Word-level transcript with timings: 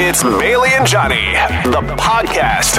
It's 0.00 0.22
Bailey 0.22 0.68
and 0.74 0.86
Johnny, 0.86 1.32
the 1.64 1.82
podcast. 1.98 2.78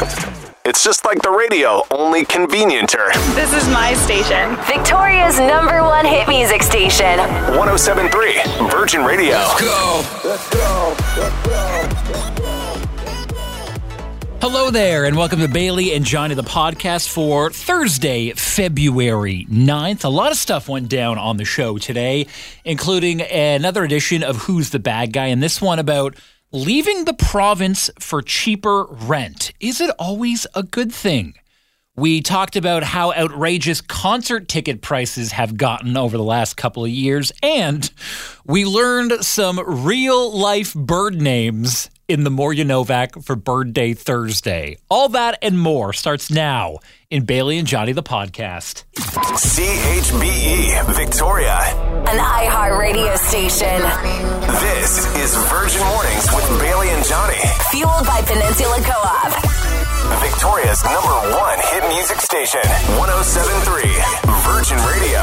It's 0.64 0.82
just 0.82 1.04
like 1.04 1.22
the 1.22 1.30
radio, 1.30 1.84
only 1.92 2.24
convenienter. 2.24 3.12
This 3.36 3.52
is 3.54 3.68
my 3.68 3.94
station. 3.96 4.56
Victoria's 4.64 5.38
number 5.38 5.84
one 5.84 6.06
hit 6.06 6.30
music 6.30 6.64
station. 6.64 7.20
1073 7.58 8.70
Virgin 8.70 9.04
Radio. 9.04 9.32
Let's 9.34 9.60
go. 9.60 10.06
Let's 10.24 10.50
go. 10.50 10.96
Let's 11.18 12.40
go. 12.40 12.46
Hello 14.40 14.72
there, 14.72 15.04
and 15.04 15.18
welcome 15.18 15.40
to 15.40 15.50
Bailey 15.50 15.94
and 15.94 16.06
Johnny, 16.06 16.36
the 16.36 16.44
podcast 16.44 17.10
for 17.10 17.52
Thursday, 17.52 18.32
February 18.32 19.46
9th. 19.52 20.06
A 20.06 20.10
lot 20.10 20.32
of 20.32 20.38
stuff 20.38 20.70
went 20.70 20.88
down 20.88 21.18
on 21.18 21.36
the 21.36 21.44
show 21.44 21.78
today, 21.78 22.28
including 22.64 23.22
another 23.22 23.84
edition 23.84 24.24
of 24.24 24.38
Who's 24.44 24.70
the 24.70 24.80
Bad 24.80 25.12
Guy, 25.12 25.26
and 25.26 25.44
this 25.44 25.62
one 25.62 25.80
about 25.80 26.16
leaving 26.52 27.06
the 27.06 27.14
province 27.14 27.90
for 28.00 28.22
cheaper 28.22 28.86
rent. 28.86 29.54
Is 29.60 29.82
it 29.82 29.92
always 30.00 30.48
a 30.56 30.64
good 30.64 30.92
thing? 30.92 31.36
We 31.96 32.22
talked 32.22 32.56
about 32.56 32.84
how 32.84 33.12
outrageous 33.12 33.82
concert 33.82 34.48
ticket 34.48 34.82
prices 34.82 35.34
have 35.34 35.58
gotten 35.58 35.98
over 35.98 36.16
the 36.16 36.24
last 36.24 36.56
couple 36.56 36.86
of 36.86 36.90
years, 36.90 37.34
and 37.44 37.92
we 38.46 38.64
learned 38.64 39.26
some 39.26 39.60
real 39.86 40.32
life 40.32 40.74
bird 40.74 41.22
names 41.22 41.90
in 42.08 42.24
the 42.24 42.32
More 42.32 42.54
You 42.54 42.64
Novak 42.64 43.22
for 43.22 43.36
Bird 43.36 43.74
Day 43.74 43.94
Thursday. 43.94 44.78
All 44.90 45.10
that 45.10 45.38
and 45.42 45.60
more 45.60 45.92
starts 45.94 46.32
now 46.32 46.78
in 47.10 47.26
Bailey 47.26 47.60
and 47.60 47.68
Johnny 47.68 47.92
the 47.92 48.02
podcast. 48.02 48.86
CHBE 48.96 50.96
Victoria. 50.96 51.58
An 52.08 52.18
iHeart 52.18 52.80
radio 52.80 53.16
station. 53.50 53.82
This 54.62 55.16
is 55.18 55.36
Virgin 55.50 55.82
Mornings 55.88 56.26
with 56.36 56.60
Bailey 56.62 56.90
and 56.90 57.04
Johnny. 57.04 57.40
Fueled 57.72 58.06
by 58.06 58.22
Peninsula 58.22 58.78
Co 58.82 58.94
op. 58.94 59.32
Victoria's 60.22 60.84
number 60.84 61.36
one 61.36 61.58
hit 61.72 61.88
music 61.90 62.18
station. 62.18 62.62
1073 63.00 63.82
Virgin 64.46 64.78
Radio. 64.88 65.20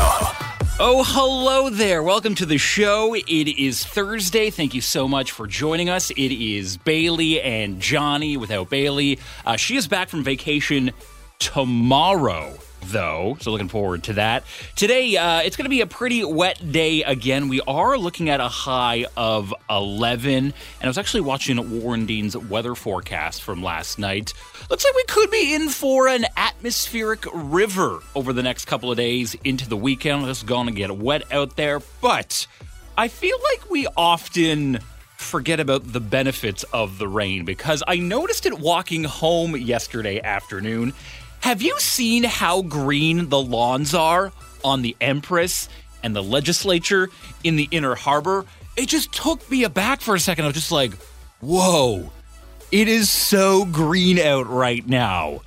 Oh, 0.78 1.05
hello 1.06 1.70
there. 1.70 2.03
Welcome 2.03 2.34
to 2.36 2.47
the 2.47 2.59
show. 2.59 3.14
It 3.14 3.59
is 3.59 3.84
Thursday. 3.84 4.51
Thank 4.51 4.75
you 4.75 4.81
so 4.81 5.06
much 5.06 5.31
for 5.31 5.47
joining 5.47 5.89
us. 5.89 6.11
It 6.11 6.33
is 6.33 6.77
Bailey 6.79 7.41
and 7.41 7.81
Johnny 7.81 8.36
without 8.36 8.70
Bailey. 8.70 9.20
Uh, 9.45 9.56
she 9.56 9.77
is 9.77 9.86
back 9.86 10.08
from 10.08 10.25
vacation 10.25 10.91
tomorrow 11.39 12.58
though. 12.91 13.37
So 13.41 13.51
looking 13.51 13.69
forward 13.69 14.05
to 14.05 14.15
that. 14.15 14.45
Today, 14.75 15.17
uh, 15.17 15.41
it's 15.41 15.56
going 15.56 15.65
to 15.65 15.70
be 15.70 15.81
a 15.81 15.87
pretty 15.87 16.25
wet 16.25 16.73
day 16.73 17.03
again. 17.03 17.48
We 17.48 17.61
are 17.62 17.98
looking 17.98 18.29
at 18.29 18.41
a 18.41 18.48
high 18.48 19.06
of 19.17 19.55
11. 19.69 20.34
And 20.34 20.55
I 20.81 20.87
was 20.87 20.98
actually 20.98 21.23
watching 21.23 21.83
Warren 21.83 22.07
Dean's 22.07 22.37
weather 22.37 22.75
forecast 22.75 23.42
from 23.42 23.62
last 23.62 23.98
night. 23.98 24.33
Looks 24.70 24.84
like 24.84 24.95
we 24.95 25.05
could 25.05 25.31
be 25.31 25.55
in 25.55 25.69
for 25.69 26.09
an 26.09 26.27
atmospheric 26.37 27.25
river 27.33 28.01
over 28.14 28.33
the 28.33 28.42
next 28.42 28.64
couple 28.67 28.91
of 28.91 28.97
days 28.97 29.37
into 29.45 29.69
the 29.69 29.77
weekend. 29.77 30.27
It's 30.27 30.42
going 30.42 30.67
to 30.67 30.73
get 30.73 30.97
wet 30.97 31.31
out 31.33 31.57
there. 31.57 31.81
But 32.01 32.47
I 32.97 33.09
feel 33.09 33.37
like 33.53 33.70
we 33.70 33.87
often 33.97 34.81
forget 35.17 35.61
about 35.61 35.92
the 35.92 36.01
benefits 36.01 36.62
of 36.73 36.98
the 36.98 37.09
rain 37.09 37.45
because 37.45 37.83
I 37.87 37.97
noticed 37.97 38.47
it 38.47 38.59
walking 38.59 39.05
home 39.05 39.57
yesterday 39.57 40.20
afternoon 40.20 40.92
have 41.41 41.62
you 41.62 41.79
seen 41.79 42.25
how 42.25 42.62
green 42.62 43.29
the 43.29 43.41
lawns 43.41 43.95
are 43.95 44.33
on 44.65 44.83
the 44.83 44.97
Empress 45.01 45.69
and 46.03 46.15
the 46.15 46.23
legislature 46.23 47.09
in 47.45 47.56
the 47.56 47.69
Inner 47.70 47.95
Harbor? 47.95 48.45
It 48.77 48.89
just 48.89 49.12
took 49.12 49.48
me 49.51 49.64
aback 49.64 50.01
for 50.01 50.14
a 50.14 50.20
second. 50.20 50.45
I 50.45 50.48
was 50.48 50.55
just 50.55 50.73
like, 50.73 50.92
whoa, 51.41 52.11
it 52.73 52.89
is 52.89 53.11
so 53.11 53.64
green 53.64 54.19
out 54.19 54.48
right 54.48 54.87
now 54.87 55.42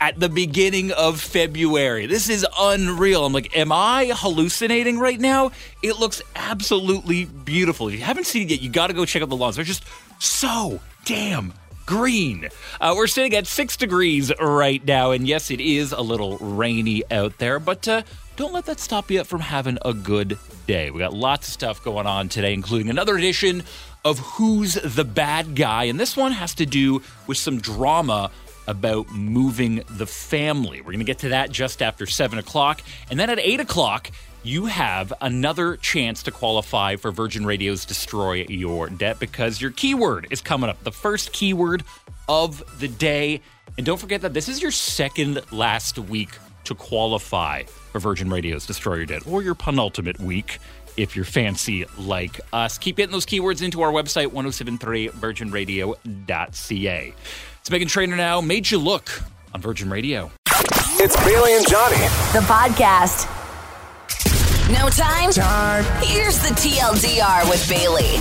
at 0.00 0.18
the 0.18 0.28
beginning 0.28 0.92
of 0.92 1.20
February. 1.20 2.06
This 2.06 2.28
is 2.28 2.46
unreal. 2.58 3.24
I'm 3.24 3.32
like, 3.32 3.56
am 3.56 3.72
I 3.72 4.12
hallucinating 4.14 4.98
right 4.98 5.18
now? 5.18 5.52
It 5.82 5.98
looks 5.98 6.22
absolutely 6.34 7.24
beautiful. 7.24 7.88
If 7.88 7.94
you 7.94 8.00
haven't 8.00 8.24
seen 8.24 8.42
it 8.42 8.50
yet, 8.50 8.60
you 8.60 8.70
got 8.70 8.88
to 8.88 8.94
go 8.94 9.04
check 9.04 9.22
out 9.22 9.28
the 9.28 9.36
lawns. 9.36 9.56
They're 9.56 9.64
just 9.64 9.84
so 10.18 10.80
damn 11.04 11.52
green. 11.86 12.48
Uh, 12.80 12.94
we're 12.96 13.06
sitting 13.06 13.34
at 13.34 13.46
six 13.46 13.76
degrees 13.76 14.32
right 14.40 14.84
now, 14.84 15.12
and 15.12 15.26
yes, 15.26 15.50
it 15.50 15.60
is 15.60 15.92
a 15.92 16.00
little 16.02 16.36
rainy 16.38 17.02
out 17.10 17.38
there, 17.38 17.58
but 17.58 17.86
uh, 17.88 18.02
don't 18.36 18.52
let 18.52 18.66
that 18.66 18.80
stop 18.80 19.10
you 19.10 19.24
from 19.24 19.40
having 19.40 19.78
a 19.84 19.94
good 19.94 20.38
day. 20.66 20.90
We 20.90 20.98
got 20.98 21.14
lots 21.14 21.48
of 21.48 21.54
stuff 21.54 21.82
going 21.82 22.06
on 22.06 22.28
today, 22.28 22.52
including 22.52 22.90
another 22.90 23.16
edition 23.16 23.62
of 24.04 24.18
Who's 24.18 24.74
the 24.74 25.04
Bad 25.04 25.56
Guy, 25.56 25.84
and 25.84 25.98
this 25.98 26.16
one 26.16 26.32
has 26.32 26.54
to 26.56 26.66
do 26.66 27.02
with 27.26 27.38
some 27.38 27.60
drama 27.60 28.30
about 28.66 29.10
moving 29.10 29.82
the 29.88 30.06
family. 30.06 30.80
We're 30.80 30.92
going 30.92 30.98
to 30.98 31.04
get 31.04 31.20
to 31.20 31.28
that 31.30 31.50
just 31.50 31.82
after 31.82 32.06
7 32.06 32.38
o'clock. 32.38 32.82
And 33.10 33.18
then 33.18 33.30
at 33.30 33.38
8 33.38 33.60
o'clock, 33.60 34.10
you 34.48 34.66
have 34.66 35.12
another 35.20 35.76
chance 35.76 36.22
to 36.24 36.30
qualify 36.30 36.96
for 36.96 37.10
Virgin 37.10 37.46
Radio's 37.46 37.84
Destroy 37.84 38.44
Your 38.48 38.88
Debt 38.88 39.18
because 39.18 39.60
your 39.60 39.70
keyword 39.70 40.28
is 40.30 40.40
coming 40.40 40.70
up. 40.70 40.82
The 40.84 40.92
first 40.92 41.32
keyword 41.32 41.84
of 42.28 42.62
the 42.78 42.88
day. 42.88 43.40
And 43.76 43.86
don't 43.86 43.98
forget 43.98 44.22
that 44.22 44.34
this 44.34 44.48
is 44.48 44.62
your 44.62 44.70
second 44.70 45.40
last 45.52 45.98
week 45.98 46.30
to 46.64 46.74
qualify 46.74 47.64
for 47.64 47.98
Virgin 47.98 48.30
Radio's 48.30 48.66
Destroy 48.66 48.96
Your 48.96 49.06
Debt 49.06 49.26
or 49.26 49.42
your 49.42 49.54
penultimate 49.54 50.18
week 50.20 50.58
if 50.96 51.14
you're 51.14 51.24
fancy 51.24 51.84
like 51.98 52.40
us. 52.52 52.78
Keep 52.78 52.96
getting 52.96 53.12
those 53.12 53.26
keywords 53.26 53.62
into 53.62 53.82
our 53.82 53.92
website, 53.92 54.28
1073virginradio.ca. 54.28 57.14
It's 57.60 57.68
Meghan 57.68 57.88
Trainor 57.88 58.16
now. 58.16 58.40
Made 58.40 58.70
you 58.70 58.78
look 58.78 59.10
on 59.52 59.60
Virgin 59.60 59.90
Radio. 59.90 60.30
It's 60.98 61.16
Bailey 61.24 61.56
and 61.56 61.68
Johnny. 61.68 61.96
The 62.32 62.40
podcast. 62.46 63.35
No 64.68 64.88
time? 64.88 65.30
Time. 65.30 65.84
Here's 66.02 66.40
the 66.40 66.48
TLDR 66.48 67.48
with 67.48 67.68
Bailey. 67.68 68.18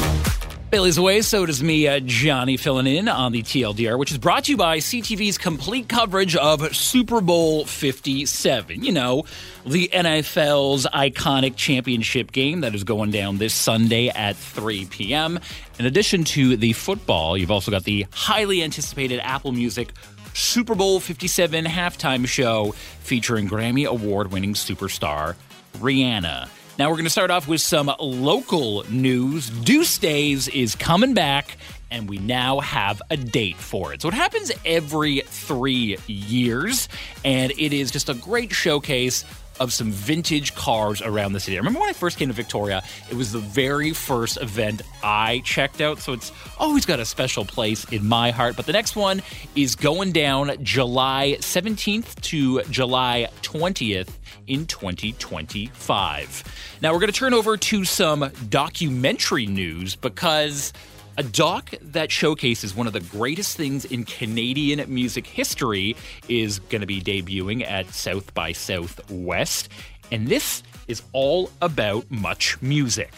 Bailey's 0.70 1.00
away, 1.00 1.24
so 1.24 1.44
does 1.44 1.64
me, 1.64 1.88
uh, 1.88 2.00
Johnny, 2.02 2.56
filling 2.56 2.86
in 2.86 3.08
on 3.08 3.32
the 3.32 3.42
TLDR, 3.42 3.98
which 3.98 4.12
is 4.12 4.20
brought 4.20 4.44
to 4.44 4.52
you 4.52 4.58
by 4.58 4.78
CTV's 4.78 5.40
complete 5.40 5.90
coverage 5.90 6.36
of 6.36 6.76
Super 6.76 7.20
Bowl 7.20 7.66
57. 7.66 8.84
You 8.84 8.92
know, 8.92 9.24
the 9.66 9.90
NFL's 9.92 10.86
iconic 10.94 11.56
championship 11.56 12.32
game 12.32 12.62
that 12.62 12.76
is 12.76 12.84
going 12.84 13.10
down 13.10 13.40
this 13.40 13.56
Sunday 13.56 14.10
at 14.10 14.36
3 14.36 14.86
p.m. 14.86 15.40
In 15.80 15.88
addition 15.88 16.24
to 16.26 16.58
the 16.58 16.74
football, 16.74 17.36
you've 17.36 17.50
also 17.50 17.72
got 17.72 17.86
the 17.86 18.06
highly 18.14 18.62
anticipated 18.62 19.20
Apple 19.22 19.52
Music 19.52 19.94
Super 20.36 20.76
Bowl 20.76 21.00
57 21.00 21.66
halftime 21.66 22.28
show 22.28 22.74
featuring 23.00 23.50
Grammy 23.50 23.88
Award 23.88 24.32
winning 24.32 24.54
superstar 24.54 25.36
Rihanna. 25.76 26.50
Now 26.78 26.90
we're 26.90 26.96
going 26.96 27.06
to 27.06 27.10
start 27.10 27.32
off 27.32 27.48
with 27.48 27.62
some 27.62 27.90
local 28.00 28.84
news. 28.92 29.50
Deuce 29.50 29.98
Days 29.98 30.50
is 30.50 30.76
coming 30.76 31.14
back, 31.14 31.58
and 31.90 32.10
we 32.10 32.18
now 32.18 32.60
have 32.60 33.02
a 33.10 33.16
date 33.16 33.56
for 33.56 33.94
it. 33.94 34.02
So 34.02 34.10
it 34.10 34.14
happens 34.14 34.52
every 34.66 35.22
three 35.22 35.98
years, 36.08 36.90
and 37.24 37.52
it 37.52 37.72
is 37.72 37.92
just 37.92 38.10
a 38.10 38.14
great 38.14 38.52
showcase 38.52 39.24
of 39.60 39.74
some 39.74 39.92
vintage 39.92 40.56
cars 40.56 41.02
around 41.02 41.34
the 41.34 41.40
city. 41.40 41.58
I 41.58 41.60
remember 41.60 41.80
when 41.80 41.90
I 41.90 41.94
first 41.94 42.18
came 42.18 42.28
to 42.28 42.34
Victoria, 42.34 42.84
it 43.10 43.16
was 43.16 43.32
the 43.32 43.40
very 43.40 43.94
first 43.94 44.42
event 44.42 44.82
I 45.04 45.42
checked 45.46 45.82
out, 45.82 46.00
so 46.00 46.14
it's 46.14 46.32
always 46.58 46.86
got 46.86 47.00
a 47.00 47.06
special 47.06 47.46
place 47.46 47.86
in 47.86 48.06
my 48.06 48.32
heart. 48.32 48.56
But 48.56 48.66
the 48.66 48.74
next 48.74 48.96
one 48.96 49.22
is 49.56 49.76
going 49.76 50.12
down 50.12 50.52
July 50.64 51.38
17th 51.40 52.22
to 52.22 52.64
July 52.64 53.30
20th 53.42 54.10
in 54.48 54.66
2025. 54.66 56.78
Now 56.82 56.94
we're 56.94 57.00
going 57.00 57.12
to 57.12 57.18
turn 57.18 57.34
over 57.34 57.58
to 57.58 57.86
some 57.86 58.32
documentary 58.50 59.48
news 59.48 59.96
because 59.96 60.74
a 61.18 61.24
doc 61.24 61.74
that 61.82 62.12
showcases 62.12 62.76
one 62.76 62.88
of 62.88 62.94
the 62.94 63.00
greatest 63.00 63.56
things 63.56 63.86
in 63.86 64.04
Canadian 64.04 64.94
music 64.94 65.26
history 65.26 65.96
is 66.28 66.60
going 66.60 66.82
to 66.82 66.88
be 66.88 67.02
debuting 67.02 67.66
at 67.66 67.88
South 67.94 68.34
by 68.34 68.52
Southwest. 68.52 69.70
And 70.12 70.28
this 70.28 70.62
is 70.88 71.02
all 71.14 71.50
about 71.62 72.10
Much 72.12 72.62
Music. 72.62 73.14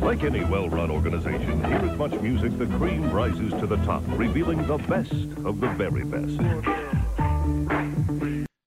Like 0.00 0.24
any 0.24 0.44
well 0.44 0.68
run 0.68 0.90
organization, 0.90 1.64
here 1.64 1.76
at 1.76 1.96
Much 1.96 2.12
Music, 2.20 2.56
the 2.58 2.66
cream 2.78 3.10
rises 3.12 3.52
to 3.54 3.66
the 3.66 3.76
top, 3.78 4.02
revealing 4.08 4.66
the 4.66 4.78
best 4.78 5.12
of 5.44 5.60
the 5.60 5.68
very 5.76 6.04
best. 6.04 6.40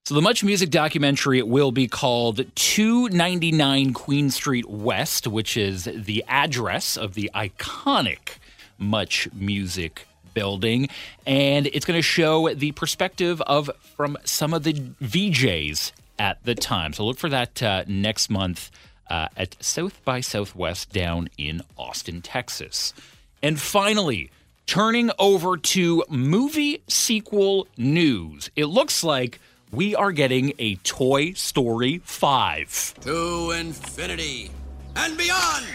So 0.09 0.15
the 0.15 0.23
Much 0.23 0.43
Music 0.43 0.71
documentary 0.71 1.43
will 1.43 1.71
be 1.71 1.87
called 1.87 2.43
299 2.55 3.93
Queen 3.93 4.31
Street 4.31 4.67
West, 4.67 5.27
which 5.27 5.55
is 5.55 5.83
the 5.83 6.25
address 6.27 6.97
of 6.97 7.13
the 7.13 7.29
iconic 7.35 8.37
Much 8.79 9.31
Music 9.33 10.07
building, 10.33 10.89
and 11.27 11.67
it's 11.67 11.85
going 11.85 11.95
to 11.95 12.01
show 12.01 12.51
the 12.55 12.71
perspective 12.71 13.39
of 13.41 13.69
from 13.95 14.17
some 14.23 14.51
of 14.51 14.63
the 14.63 14.73
VJs 14.73 15.91
at 16.17 16.43
the 16.43 16.55
time. 16.55 16.93
So 16.93 17.05
look 17.05 17.19
for 17.19 17.29
that 17.29 17.61
uh, 17.61 17.83
next 17.85 18.31
month 18.31 18.71
uh, 19.11 19.27
at 19.37 19.63
South 19.63 20.03
by 20.05 20.21
Southwest 20.21 20.91
down 20.91 21.29
in 21.37 21.61
Austin, 21.77 22.23
Texas. 22.23 22.95
And 23.43 23.59
finally, 23.59 24.31
turning 24.65 25.11
over 25.19 25.55
to 25.55 26.03
movie 26.09 26.81
sequel 26.87 27.67
news. 27.77 28.49
It 28.55 28.65
looks 28.65 29.03
like 29.03 29.39
we 29.71 29.95
are 29.95 30.11
getting 30.11 30.53
a 30.57 30.75
Toy 30.75 31.33
Story 31.33 32.01
5. 32.03 32.95
To 33.01 33.51
infinity 33.51 34.51
and 34.95 35.15
beyond! 35.17 35.65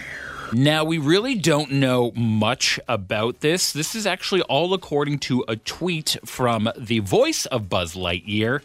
Now, 0.53 0.83
we 0.83 0.97
really 0.97 1.35
don't 1.35 1.71
know 1.71 2.11
much 2.11 2.79
about 2.87 3.39
this. 3.39 3.73
This 3.73 3.95
is 3.95 4.05
actually 4.05 4.41
all 4.43 4.73
according 4.73 5.19
to 5.19 5.43
a 5.47 5.55
tweet 5.55 6.17
from 6.25 6.69
the 6.77 6.99
voice 6.99 7.45
of 7.47 7.69
Buzz 7.69 7.95
Lightyear, 7.95 8.61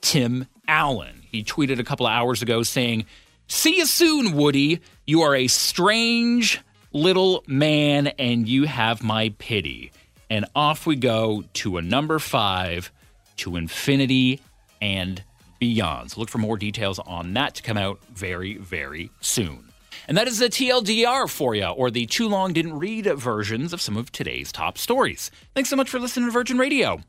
Tim 0.00 0.46
Allen. 0.68 1.22
He 1.30 1.42
tweeted 1.42 1.78
a 1.78 1.84
couple 1.84 2.06
of 2.06 2.12
hours 2.12 2.42
ago 2.42 2.62
saying, 2.62 3.06
See 3.46 3.78
you 3.78 3.86
soon, 3.86 4.36
Woody. 4.36 4.80
You 5.06 5.22
are 5.22 5.34
a 5.34 5.46
strange 5.46 6.60
little 6.92 7.44
man 7.46 8.08
and 8.08 8.48
you 8.48 8.64
have 8.64 9.02
my 9.02 9.32
pity. 9.38 9.92
And 10.28 10.46
off 10.54 10.86
we 10.86 10.96
go 10.96 11.44
to 11.54 11.76
a 11.76 11.82
number 11.82 12.18
five, 12.18 12.92
to 13.38 13.56
infinity 13.56 14.40
and 14.82 15.22
beyond. 15.60 16.10
So 16.10 16.20
look 16.20 16.28
for 16.28 16.38
more 16.38 16.58
details 16.58 16.98
on 16.98 17.32
that 17.34 17.54
to 17.54 17.62
come 17.62 17.78
out 17.78 18.00
very, 18.12 18.58
very 18.58 19.10
soon. 19.20 19.68
And 20.08 20.16
that 20.18 20.26
is 20.26 20.38
the 20.40 20.46
TLDR 20.46 21.30
for 21.30 21.54
you, 21.54 21.66
or 21.66 21.90
the 21.90 22.06
too 22.06 22.28
long 22.28 22.52
didn't 22.52 22.78
read 22.78 23.06
versions 23.06 23.72
of 23.72 23.80
some 23.80 23.96
of 23.96 24.10
today's 24.10 24.50
top 24.50 24.76
stories. 24.76 25.30
Thanks 25.54 25.70
so 25.70 25.76
much 25.76 25.88
for 25.88 26.00
listening 26.00 26.26
to 26.26 26.32
Virgin 26.32 26.58
Radio. 26.58 27.00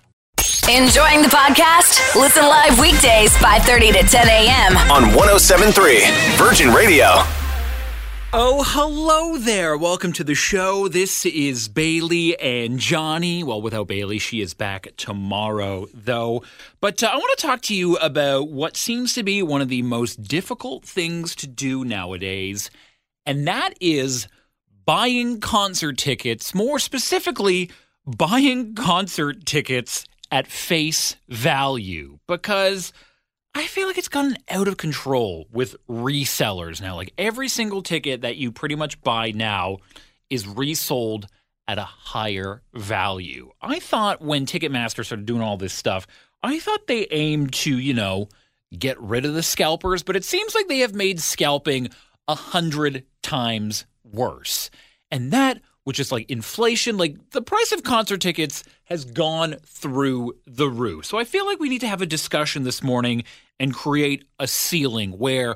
Enjoying 0.69 1.21
the 1.21 1.27
podcast? 1.27 2.15
Listen 2.15 2.43
live 2.45 2.79
weekdays 2.79 3.35
5:30 3.37 3.91
to 3.93 4.07
10 4.07 4.27
a.m. 4.27 4.77
on 4.91 5.13
1073 5.15 6.05
Virgin 6.37 6.73
Radio. 6.73 7.23
Oh, 8.35 8.63
hello 8.65 9.37
there. 9.37 9.77
Welcome 9.77 10.11
to 10.13 10.23
the 10.23 10.33
show. 10.33 10.87
This 10.87 11.23
is 11.23 11.67
Bailey 11.67 12.35
and 12.39 12.79
Johnny. 12.79 13.43
Well, 13.43 13.61
without 13.61 13.87
Bailey, 13.87 14.17
she 14.17 14.41
is 14.41 14.55
back 14.55 14.87
tomorrow, 14.97 15.85
though. 15.93 16.41
But 16.81 17.03
uh, 17.03 17.11
I 17.13 17.17
want 17.17 17.37
to 17.37 17.45
talk 17.45 17.61
to 17.61 17.75
you 17.75 17.95
about 17.97 18.49
what 18.49 18.75
seems 18.75 19.13
to 19.13 19.21
be 19.21 19.43
one 19.43 19.61
of 19.61 19.69
the 19.69 19.83
most 19.83 20.23
difficult 20.23 20.83
things 20.83 21.35
to 21.35 21.47
do 21.47 21.85
nowadays, 21.85 22.71
and 23.23 23.47
that 23.47 23.75
is 23.79 24.27
buying 24.83 25.39
concert 25.39 25.99
tickets, 25.99 26.55
more 26.55 26.79
specifically, 26.79 27.69
buying 28.03 28.73
concert 28.73 29.45
tickets 29.45 30.05
at 30.31 30.47
face 30.47 31.17
value. 31.29 32.17
Because 32.25 32.93
I 33.55 33.67
feel 33.67 33.87
like 33.87 33.97
it's 33.97 34.07
gotten 34.07 34.37
out 34.49 34.67
of 34.67 34.77
control 34.77 35.47
with 35.51 35.75
resellers 35.87 36.81
now. 36.81 36.95
Like 36.95 37.13
every 37.17 37.47
single 37.47 37.83
ticket 37.83 38.21
that 38.21 38.37
you 38.37 38.51
pretty 38.51 38.75
much 38.75 39.01
buy 39.01 39.31
now 39.31 39.77
is 40.29 40.47
resold 40.47 41.27
at 41.67 41.77
a 41.77 41.83
higher 41.83 42.61
value. 42.73 43.51
I 43.61 43.79
thought 43.79 44.21
when 44.21 44.45
Ticketmaster 44.45 45.05
started 45.05 45.25
doing 45.25 45.41
all 45.41 45.57
this 45.57 45.73
stuff, 45.73 46.07
I 46.41 46.59
thought 46.59 46.87
they 46.87 47.07
aimed 47.11 47.53
to, 47.53 47.77
you 47.77 47.93
know, 47.93 48.27
get 48.77 48.99
rid 48.99 49.25
of 49.25 49.33
the 49.33 49.43
scalpers, 49.43 50.03
but 50.03 50.15
it 50.15 50.25
seems 50.25 50.55
like 50.55 50.67
they 50.67 50.79
have 50.79 50.95
made 50.95 51.19
scalping 51.19 51.89
a 52.27 52.35
hundred 52.35 53.05
times 53.21 53.85
worse. 54.03 54.71
And 55.11 55.31
that 55.31 55.61
which 55.83 55.99
is 55.99 56.11
like 56.11 56.29
inflation, 56.29 56.97
like 56.97 57.31
the 57.31 57.41
price 57.41 57.71
of 57.71 57.83
concert 57.83 58.21
tickets 58.21 58.63
has 58.85 59.05
gone 59.05 59.55
through 59.65 60.35
the 60.45 60.69
roof. 60.69 61.05
So 61.05 61.17
I 61.17 61.23
feel 61.23 61.45
like 61.45 61.59
we 61.59 61.69
need 61.69 61.81
to 61.81 61.87
have 61.87 62.01
a 62.01 62.05
discussion 62.05 62.63
this 62.63 62.81
morning 62.81 63.23
and 63.59 63.73
create 63.73 64.25
a 64.39 64.47
ceiling 64.47 65.17
where 65.17 65.55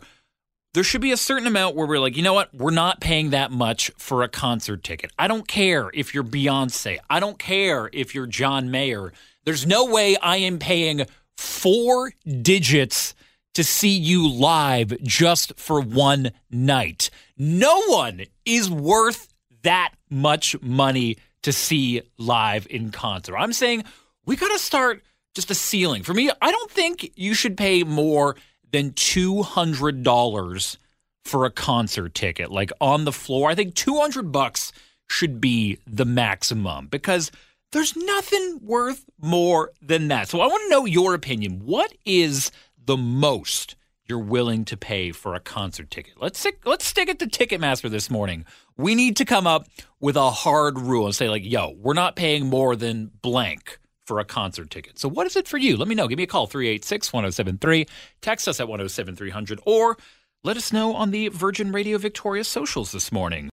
there 0.74 0.84
should 0.84 1.02
be 1.02 1.12
a 1.12 1.18
certain 1.18 1.48
amount 1.48 1.76
where 1.76 1.88
we're 1.88 2.00
like, 2.00 2.16
you 2.16 2.24
know 2.24 2.34
what? 2.34 2.54
We're 2.54 2.72
not 2.72 3.02
paying 3.02 3.32
that 3.32 3.52
much 3.52 3.90
for 3.98 4.22
a 4.22 4.28
concert 4.28 4.84
ticket. 4.84 5.12
I 5.18 5.28
don't 5.28 5.48
care 5.48 5.90
if 5.94 6.14
you're 6.14 6.24
Beyonce. 6.24 7.00
I 7.10 7.20
don't 7.20 7.40
care 7.40 7.90
if 7.94 8.14
you're 8.14 8.28
John 8.28 8.70
Mayer. 8.70 9.12
There's 9.46 9.66
no 9.66 9.86
way 9.86 10.18
I 10.18 10.38
am 10.38 10.60
paying 10.60 11.06
four 11.36 12.12
digits 12.42 13.16
to 13.56 13.64
see 13.64 13.98
you 13.98 14.30
live 14.30 15.02
just 15.02 15.60
for 15.60 15.82
one 15.82 16.32
night. 16.52 17.10
No 17.38 17.82
one 17.88 18.26
is 18.46 18.70
worth 18.70 19.34
that 19.64 19.94
much 20.10 20.60
money 20.62 21.18
to 21.44 21.52
see 21.52 22.02
live 22.18 22.68
in 22.70 22.92
concert. 22.92 23.38
I'm 23.38 23.54
saying 23.54 23.84
we 24.26 24.36
got 24.36 24.52
to 24.52 24.60
start 24.60 25.04
just 25.34 25.52
a 25.52 25.56
ceiling. 25.56 26.04
For 26.04 26.14
me, 26.14 26.30
I 26.42 26.52
don't 26.52 26.72
think 26.72 27.12
you 27.16 27.34
should 27.34 27.58
pay 27.58 27.84
more 27.84 28.36
than 28.72 28.92
$200 28.92 30.78
for 31.24 31.46
a 31.46 31.52
concert 31.52 32.14
ticket 32.14 32.52
like 32.52 32.72
on 32.82 33.06
the 33.06 33.12
floor. 33.12 33.50
I 33.50 33.56
think 33.56 33.76
200 33.76 34.32
bucks 34.32 34.72
should 35.10 35.40
be 35.40 35.78
the 35.88 36.06
maximum 36.06 36.88
because 36.88 37.32
there's 37.72 37.96
nothing 37.96 38.60
worth 38.62 39.06
more 39.22 39.72
than 39.82 40.10
that. 40.10 40.28
So 40.28 40.42
I 40.42 40.48
want 40.48 40.64
to 40.64 40.70
know 40.70 40.86
your 40.86 41.14
opinion. 41.14 41.62
What 41.66 41.94
is 42.06 42.52
the 42.86 42.98
most 42.98 43.76
you're 44.08 44.20
willing 44.20 44.66
to 44.66 44.78
pay 44.78 45.12
for 45.12 45.36
a 45.36 45.40
concert 45.40 45.92
ticket? 45.92 46.14
Let's 46.20 46.40
stick, 46.40 46.60
let's 46.66 46.86
stick 46.86 47.10
it 47.10 47.20
to 47.20 47.28
Ticketmaster 47.28 47.90
this 47.90 48.10
morning. 48.10 48.46
We 48.78 48.96
need 48.96 49.18
to 49.18 49.26
come 49.26 49.48
up 49.48 49.68
with 50.00 50.16
a 50.16 50.32
hard 50.32 50.80
rule 50.80 51.06
and 51.06 51.16
say 51.16 51.30
like, 51.30 51.44
"Yo, 51.46 51.76
we're 51.78 51.94
not 51.94 52.16
paying 52.16 52.48
more 52.48 52.76
than 52.76 53.12
blank." 53.22 53.80
For 54.06 54.22
a 54.22 54.24
concert 54.24 54.70
ticket. 54.70 54.98
So, 54.98 55.10
what 55.10 55.28
is 55.28 55.36
it 55.36 55.50
for 55.50 55.58
you? 55.58 55.76
Let 55.76 55.90
me 55.90 55.94
know. 55.94 56.08
Give 56.08 56.16
me 56.16 56.24
a 56.24 56.28
call, 56.28 56.48
386 56.48 57.12
1073. 57.12 57.88
Text 58.22 58.48
us 58.48 58.62
at 58.62 58.70
107300 58.70 59.60
or 59.66 59.98
let 60.46 60.56
us 60.56 60.72
know 60.72 60.96
on 60.96 61.12
the 61.12 61.28
Virgin 61.28 61.74
Radio 61.74 61.98
Victoria 61.98 62.46
socials 62.46 62.94
this 62.94 63.12
morning. 63.12 63.50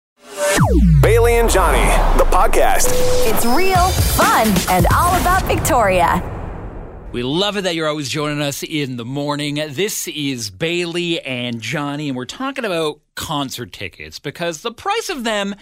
Bailey 1.03 1.39
and 1.39 1.51
Johnny, 1.51 1.83
the 2.19 2.25
podcast. 2.31 2.93
It's 3.27 3.45
real, 3.45 3.89
fun, 4.15 4.47
and 4.71 4.87
all 4.95 5.21
about 5.21 5.43
Victoria. 5.43 6.34
We 7.15 7.23
love 7.23 7.57
it 7.57 7.63
that 7.63 7.77
you're 7.77 7.87
always 7.87 8.09
joining 8.09 8.43
us 8.43 8.65
in 8.65 8.97
the 8.97 9.05
morning. 9.05 9.55
This 9.55 10.09
is 10.09 10.51
Bailey 10.51 11.21
and 11.21 11.61
Johnny, 11.61 12.09
and 12.09 12.17
we're 12.17 12.25
talking 12.25 12.65
about 12.65 13.03
concert 13.15 13.73
tickets 13.73 14.19
because 14.19 14.63
the 14.63 14.73
price 14.73 15.09
of 15.11 15.23
them 15.23 15.55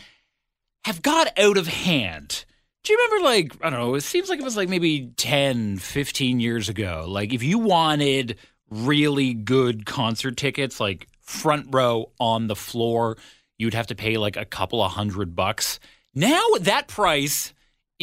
have 0.87 1.03
got 1.03 1.39
out 1.39 1.59
of 1.59 1.67
hand. 1.67 2.47
Do 2.83 2.95
you 2.95 2.99
remember, 2.99 3.29
like, 3.29 3.53
I 3.61 3.69
don't 3.69 3.81
know, 3.81 3.95
it 3.97 4.01
seems 4.01 4.31
like 4.31 4.41
it 4.41 4.45
was 4.45 4.57
like 4.57 4.71
maybe 4.71 5.13
10, 5.19 5.77
15 5.77 6.41
years 6.41 6.71
ago. 6.71 7.05
Like, 7.07 7.35
if 7.35 7.43
you 7.43 7.59
wanted 7.59 8.39
really 8.71 9.35
good 9.35 9.85
concert 9.85 10.39
tickets, 10.39 10.81
like 10.81 11.07
front 11.21 11.67
row 11.69 12.13
on 12.19 12.47
the 12.47 12.57
floor, 12.57 13.19
you'd 13.59 13.75
have 13.75 13.89
to 13.89 13.95
pay 13.95 14.17
like 14.17 14.39
a 14.39 14.47
couple 14.47 14.83
of 14.83 14.93
hundred 14.93 15.37
bucks. 15.37 15.81
Now 16.15 16.43
that 16.63 16.89
price 16.89 17.53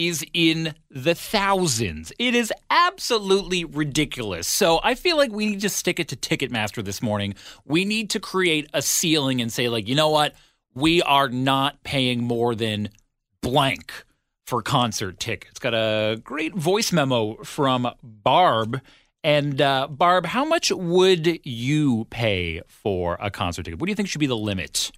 is 0.07 0.25
in 0.33 0.73
the 0.89 1.13
thousands. 1.13 2.13
It 2.17 2.33
is 2.33 2.53
absolutely 2.69 3.65
ridiculous. 3.65 4.47
So 4.47 4.79
I 4.81 4.95
feel 4.95 5.17
like 5.17 5.31
we 5.31 5.45
need 5.45 5.61
to 5.61 5.69
stick 5.69 5.99
it 5.99 6.07
to 6.07 6.15
Ticketmaster 6.15 6.83
this 6.83 7.01
morning. 7.01 7.35
We 7.65 7.83
need 7.83 8.09
to 8.11 8.19
create 8.19 8.69
a 8.73 8.81
ceiling 8.81 9.41
and 9.41 9.51
say, 9.51 9.67
like, 9.67 9.87
you 9.87 9.95
know 9.95 10.09
what? 10.09 10.35
We 10.73 11.01
are 11.01 11.27
not 11.27 11.83
paying 11.83 12.23
more 12.23 12.55
than 12.55 12.89
blank 13.41 13.91
for 14.45 14.61
concert 14.61 15.19
tickets. 15.19 15.59
Got 15.59 15.73
a 15.73 16.21
great 16.23 16.55
voice 16.55 16.93
memo 16.93 17.35
from 17.43 17.91
Barb. 18.01 18.81
And 19.21 19.61
uh, 19.61 19.87
Barb, 19.89 20.27
how 20.27 20.45
much 20.45 20.71
would 20.71 21.45
you 21.45 22.05
pay 22.09 22.61
for 22.67 23.17
a 23.19 23.29
concert 23.29 23.63
ticket? 23.63 23.81
What 23.81 23.87
do 23.87 23.91
you 23.91 23.95
think 23.95 24.07
should 24.07 24.19
be 24.19 24.27
the 24.27 24.37
limit? 24.37 24.91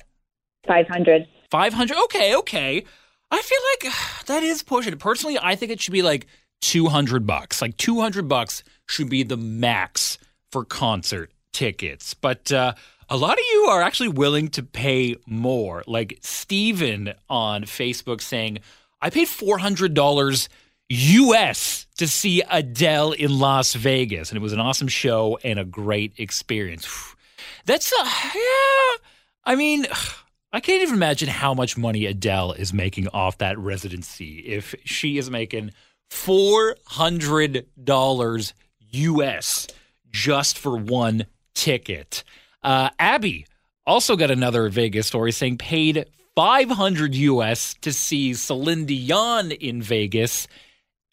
500. 0.67 1.27
500 1.50 1.98
okay 2.05 2.36
okay 2.36 2.86
i 3.31 3.41
feel 3.41 3.59
like 3.89 3.93
that 4.27 4.43
is 4.43 4.61
pushing. 4.63 4.95
Personally 4.97 5.39
i 5.41 5.55
think 5.55 5.71
it 5.71 5.81
should 5.81 5.93
be 5.93 6.01
like 6.01 6.27
200 6.61 7.25
bucks. 7.25 7.61
Like 7.61 7.75
200 7.77 8.27
bucks 8.27 8.63
should 8.88 9.09
be 9.09 9.23
the 9.23 9.38
max 9.38 10.17
for 10.51 10.63
concert 10.63 11.31
tickets. 11.51 12.13
But 12.13 12.51
uh, 12.51 12.73
a 13.09 13.17
lot 13.17 13.33
of 13.33 13.43
you 13.51 13.65
are 13.69 13.81
actually 13.81 14.09
willing 14.09 14.47
to 14.50 14.63
pay 14.63 15.15
more. 15.25 15.83
Like 15.88 16.19
steven 16.21 17.13
on 17.29 17.63
facebook 17.63 18.21
saying 18.21 18.59
i 19.01 19.09
paid 19.09 19.27
$400 19.27 20.47
us 20.89 21.88
to 21.97 22.07
see 22.07 22.43
adele 22.50 23.11
in 23.13 23.39
las 23.39 23.73
vegas. 23.73 24.29
And 24.29 24.38
it 24.38 24.41
was 24.41 24.53
an 24.53 24.59
awesome 24.59 24.88
show 24.88 25.38
and 25.43 25.59
a 25.59 25.65
great 25.65 26.13
experience. 26.17 26.88
That's 27.65 27.91
uh, 27.91 28.09
yeah 28.35 29.05
i 29.43 29.55
mean 29.55 29.88
I 30.53 30.60
can't 30.60 30.81
even 30.81 30.96
imagine 30.96 31.29
how 31.29 31.53
much 31.53 31.77
money 31.77 32.05
Adele 32.05 32.51
is 32.53 32.74
making 32.74 33.08
off 33.10 33.38
that 33.38 33.58
residency 33.58 34.39
if 34.39 34.75
she 34.84 35.17
is 35.17 35.29
making 35.29 35.72
$400 36.10 38.53
US 38.91 39.67
just 40.12 40.60
for 40.60 40.77
one 40.77 41.25
ticket. 41.53 42.25
Uh, 42.62 42.89
Abby 43.00 43.46
also 43.86 44.17
got 44.17 44.29
another 44.29 44.67
Vegas 44.67 45.08
story 45.08 45.31
saying 45.31 45.58
paid 45.58 46.05
500 46.36 47.15
US 47.15 47.74
to 47.75 47.93
see 47.93 48.34
Celine 48.34 48.86
Dion 48.86 49.51
in 49.51 49.81
Vegas 49.81 50.50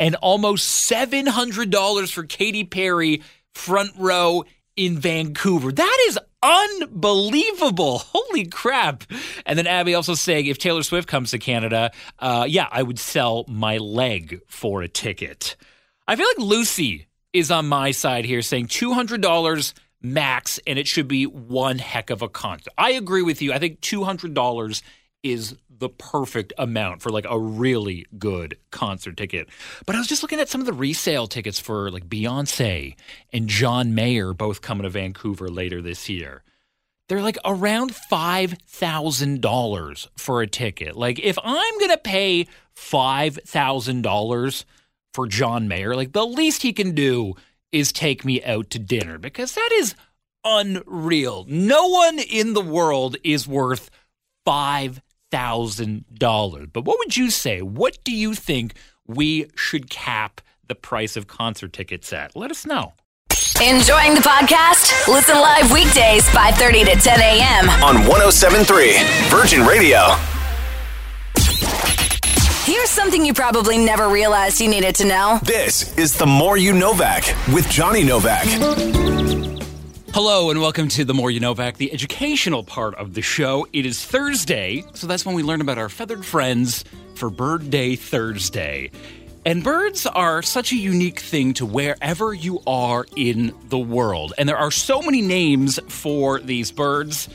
and 0.00 0.16
almost 0.16 0.90
$700 0.90 2.12
for 2.12 2.24
Katy 2.24 2.64
Perry 2.64 3.22
front 3.54 3.92
row 3.96 4.42
in 4.78 4.96
Vancouver. 4.96 5.72
That 5.72 5.98
is 6.06 6.18
unbelievable. 6.42 7.98
Holy 8.06 8.46
crap. 8.46 9.04
And 9.44 9.58
then 9.58 9.66
Abby 9.66 9.94
also 9.94 10.14
saying 10.14 10.46
if 10.46 10.58
Taylor 10.58 10.84
Swift 10.84 11.08
comes 11.08 11.32
to 11.32 11.38
Canada, 11.38 11.90
uh, 12.20 12.46
yeah, 12.48 12.68
I 12.70 12.82
would 12.82 12.98
sell 12.98 13.44
my 13.48 13.78
leg 13.78 14.40
for 14.46 14.82
a 14.82 14.88
ticket. 14.88 15.56
I 16.06 16.14
feel 16.14 16.26
like 16.26 16.46
Lucy 16.46 17.08
is 17.32 17.50
on 17.50 17.68
my 17.68 17.90
side 17.90 18.24
here 18.24 18.40
saying 18.40 18.68
$200 18.68 19.74
max 20.00 20.60
and 20.64 20.78
it 20.78 20.86
should 20.86 21.08
be 21.08 21.24
one 21.24 21.78
heck 21.78 22.10
of 22.10 22.22
a 22.22 22.28
concert. 22.28 22.72
I 22.78 22.92
agree 22.92 23.22
with 23.22 23.42
you. 23.42 23.52
I 23.52 23.58
think 23.58 23.80
$200 23.80 24.82
is 25.22 25.56
the 25.78 25.88
perfect 25.88 26.52
amount 26.58 27.00
for 27.02 27.10
like 27.10 27.26
a 27.28 27.38
really 27.38 28.06
good 28.18 28.56
concert 28.70 29.16
ticket. 29.16 29.48
But 29.86 29.94
I 29.94 29.98
was 29.98 30.08
just 30.08 30.22
looking 30.22 30.40
at 30.40 30.48
some 30.48 30.60
of 30.60 30.66
the 30.66 30.72
resale 30.72 31.26
tickets 31.26 31.60
for 31.60 31.90
like 31.90 32.08
Beyonce 32.08 32.96
and 33.32 33.48
John 33.48 33.94
Mayer 33.94 34.32
both 34.32 34.60
coming 34.60 34.84
to 34.84 34.90
Vancouver 34.90 35.48
later 35.48 35.80
this 35.80 36.08
year. 36.08 36.42
They're 37.08 37.22
like 37.22 37.38
around 37.44 37.94
$5,000 38.12 40.06
for 40.16 40.42
a 40.42 40.46
ticket. 40.46 40.96
Like 40.96 41.18
if 41.20 41.38
I'm 41.42 41.78
going 41.78 41.90
to 41.90 41.98
pay 41.98 42.46
$5,000 42.76 44.64
for 45.14 45.26
John 45.26 45.68
Mayer, 45.68 45.96
like 45.96 46.12
the 46.12 46.26
least 46.26 46.62
he 46.62 46.72
can 46.72 46.94
do 46.94 47.34
is 47.72 47.92
take 47.92 48.24
me 48.24 48.42
out 48.44 48.70
to 48.70 48.78
dinner 48.78 49.18
because 49.18 49.54
that 49.54 49.70
is 49.74 49.94
unreal. 50.44 51.44
No 51.48 51.88
one 51.88 52.18
in 52.18 52.54
the 52.54 52.60
world 52.60 53.16
is 53.24 53.48
worth 53.48 53.90
five 54.44 55.00
thousand 55.30 56.04
dollars. 56.14 56.68
But 56.72 56.84
what 56.84 56.98
would 56.98 57.16
you 57.16 57.30
say? 57.30 57.62
What 57.62 57.98
do 58.04 58.12
you 58.12 58.34
think 58.34 58.74
we 59.06 59.46
should 59.54 59.90
cap 59.90 60.40
the 60.66 60.74
price 60.74 61.16
of 61.16 61.26
concert 61.26 61.72
tickets 61.72 62.12
at? 62.12 62.36
Let 62.36 62.50
us 62.50 62.66
know. 62.66 62.92
Enjoying 63.62 64.14
the 64.14 64.20
podcast? 64.20 65.08
Listen 65.08 65.36
live 65.36 65.72
weekdays 65.72 66.24
5:30 66.28 66.84
to 66.84 67.00
10 67.00 67.20
a.m. 67.20 67.70
on 67.82 67.96
1073 68.06 68.98
Virgin 69.28 69.66
Radio. 69.66 70.14
Here's 72.64 72.90
something 72.90 73.24
you 73.24 73.32
probably 73.32 73.78
never 73.78 74.08
realized 74.08 74.60
you 74.60 74.68
needed 74.68 74.94
to 74.96 75.06
know. 75.06 75.38
This 75.42 75.96
is 75.96 76.16
the 76.16 76.26
More 76.26 76.58
You 76.58 76.74
Novak 76.74 77.24
with 77.52 77.68
Johnny 77.70 78.04
Novak. 78.04 78.44
Hello 80.14 80.50
and 80.50 80.58
welcome 80.58 80.88
to 80.88 81.04
the 81.04 81.12
More 81.12 81.30
You 81.30 81.38
Novak, 81.38 81.76
the 81.76 81.92
educational 81.92 82.64
part 82.64 82.94
of 82.94 83.12
the 83.12 83.20
show. 83.20 83.66
It 83.74 83.84
is 83.84 84.02
Thursday, 84.02 84.82
so 84.94 85.06
that's 85.06 85.26
when 85.26 85.34
we 85.34 85.42
learn 85.42 85.60
about 85.60 85.76
our 85.76 85.90
feathered 85.90 86.24
friends 86.24 86.82
for 87.14 87.28
Bird 87.28 87.68
Day 87.68 87.94
Thursday. 87.94 88.90
And 89.44 89.62
birds 89.62 90.06
are 90.06 90.40
such 90.40 90.72
a 90.72 90.76
unique 90.76 91.20
thing 91.20 91.52
to 91.54 91.66
wherever 91.66 92.32
you 92.32 92.60
are 92.66 93.06
in 93.16 93.54
the 93.68 93.78
world. 93.78 94.32
And 94.38 94.48
there 94.48 94.56
are 94.56 94.70
so 94.70 95.02
many 95.02 95.20
names 95.20 95.78
for 95.88 96.40
these 96.40 96.72
birds, 96.72 97.28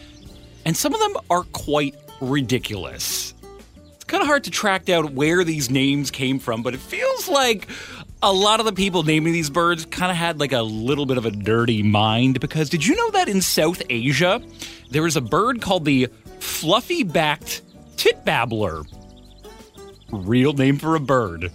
and 0.65 0.75
some 0.75 0.95
of 0.95 0.99
them 0.99 1.15
are 1.29 1.43
quite 1.53 1.95
ridiculous. 2.21 3.35
It's 3.93 4.03
kind 4.03 4.21
of 4.21 4.27
hard 4.27 4.45
to 4.45 4.51
track 4.51 4.85
down 4.85 5.13
where 5.13 5.43
these 5.43 5.69
names 5.69 6.09
came 6.09 6.39
from, 6.39 6.63
but 6.63 6.73
it 6.73 6.79
feels 6.79 7.29
like 7.29 7.67
a 8.23 8.31
lot 8.31 8.61
of 8.61 8.65
the 8.65 8.71
people 8.71 9.03
naming 9.03 9.33
these 9.33 9.49
birds 9.49 9.85
kind 9.85 10.09
of 10.09 10.15
had 10.15 10.39
like 10.39 10.53
a 10.53 10.61
little 10.61 11.05
bit 11.05 11.17
of 11.17 11.25
a 11.25 11.31
dirty 11.31 11.83
mind 11.83 12.39
because 12.39 12.69
did 12.69 12.85
you 12.85 12.95
know 12.95 13.11
that 13.11 13.27
in 13.27 13.41
South 13.41 13.81
Asia 13.89 14.41
there 14.89 15.05
is 15.05 15.17
a 15.17 15.21
bird 15.21 15.61
called 15.61 15.83
the 15.83 16.07
fluffy 16.39 17.03
backed 17.03 17.61
tit 17.97 18.23
babbler? 18.23 18.83
Real 20.09 20.53
name 20.53 20.77
for 20.77 20.95
a 20.95 21.01
bird. 21.01 21.43
A 21.43 21.51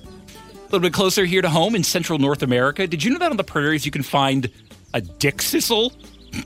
little 0.65 0.81
bit 0.81 0.93
closer 0.93 1.25
here 1.25 1.41
to 1.41 1.49
home 1.49 1.75
in 1.75 1.83
central 1.83 2.19
North 2.19 2.43
America. 2.43 2.87
Did 2.87 3.03
you 3.03 3.13
know 3.13 3.19
that 3.19 3.31
on 3.31 3.39
the 3.39 3.45
prairies 3.45 3.87
you 3.87 3.91
can 3.91 4.03
find 4.03 4.51
a 4.93 5.01
dickcissel? 5.01 5.95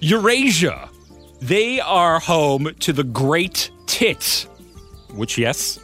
Eurasia. 0.00 0.88
They 1.42 1.78
are 1.78 2.20
home 2.20 2.70
to 2.80 2.94
the 2.94 3.04
great 3.04 3.70
tit, 3.86 4.46
which, 5.12 5.36
yes, 5.36 5.78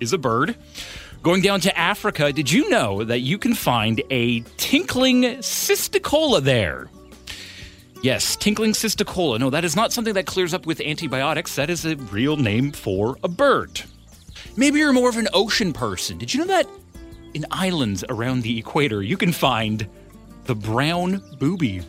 is 0.00 0.14
a 0.14 0.18
bird. 0.18 0.56
Going 1.26 1.42
down 1.42 1.58
to 1.62 1.76
Africa, 1.76 2.32
did 2.32 2.52
you 2.52 2.70
know 2.70 3.02
that 3.02 3.18
you 3.18 3.36
can 3.36 3.52
find 3.52 4.00
a 4.10 4.42
tinkling 4.58 5.22
cisticola 5.40 6.40
there? 6.40 6.88
Yes, 8.00 8.36
tinkling 8.36 8.74
cisticola. 8.74 9.40
No, 9.40 9.50
that 9.50 9.64
is 9.64 9.74
not 9.74 9.92
something 9.92 10.14
that 10.14 10.26
clears 10.26 10.54
up 10.54 10.66
with 10.66 10.80
antibiotics. 10.80 11.56
That 11.56 11.68
is 11.68 11.84
a 11.84 11.96
real 11.96 12.36
name 12.36 12.70
for 12.70 13.16
a 13.24 13.28
bird. 13.28 13.82
Maybe 14.56 14.78
you're 14.78 14.92
more 14.92 15.08
of 15.08 15.16
an 15.16 15.26
ocean 15.34 15.72
person. 15.72 16.16
Did 16.16 16.32
you 16.32 16.38
know 16.38 16.46
that 16.46 16.68
in 17.34 17.44
islands 17.50 18.04
around 18.08 18.44
the 18.44 18.56
equator, 18.56 19.02
you 19.02 19.16
can 19.16 19.32
find 19.32 19.88
the 20.44 20.54
brown 20.54 21.20
booby? 21.40 21.82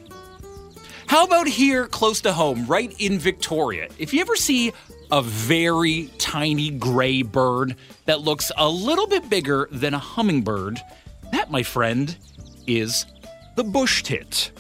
How 1.06 1.25
about 1.25 1.48
here 1.48 1.86
close 1.86 2.22
to 2.22 2.34
home, 2.34 2.65
right 2.65 2.91
in 3.00 3.20
Victoria? 3.20 3.88
If 4.00 4.15
you 4.15 4.22
ever 4.22 4.36
see 4.36 4.74
a 5.11 5.21
very 5.21 6.09
tiny 6.17 6.69
gray 6.69 7.21
bird 7.21 7.75
that 8.05 8.21
looks 8.21 8.51
a 8.57 8.69
little 8.69 9.07
bit 9.07 9.29
bigger 9.29 9.67
than 9.71 9.93
a 9.93 9.99
hummingbird. 9.99 10.81
That, 11.31 11.51
my 11.51 11.63
friend, 11.63 12.15
is 12.65 13.05
the 13.55 13.63
bushtit. 13.63 14.51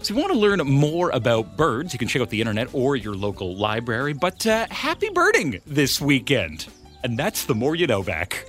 So, 0.00 0.02
if 0.02 0.10
you 0.10 0.16
want 0.16 0.32
to 0.32 0.38
learn 0.38 0.60
more 0.60 1.10
about 1.10 1.56
birds, 1.56 1.92
you 1.92 1.98
can 1.98 2.08
check 2.08 2.22
out 2.22 2.30
the 2.30 2.40
internet 2.40 2.72
or 2.72 2.96
your 2.96 3.14
local 3.14 3.56
library. 3.56 4.12
But 4.12 4.46
uh, 4.46 4.66
happy 4.70 5.08
birding 5.10 5.60
this 5.66 6.00
weekend. 6.00 6.66
And 7.02 7.18
that's 7.18 7.44
the 7.44 7.54
more 7.54 7.74
you 7.74 7.86
Novak. 7.86 8.44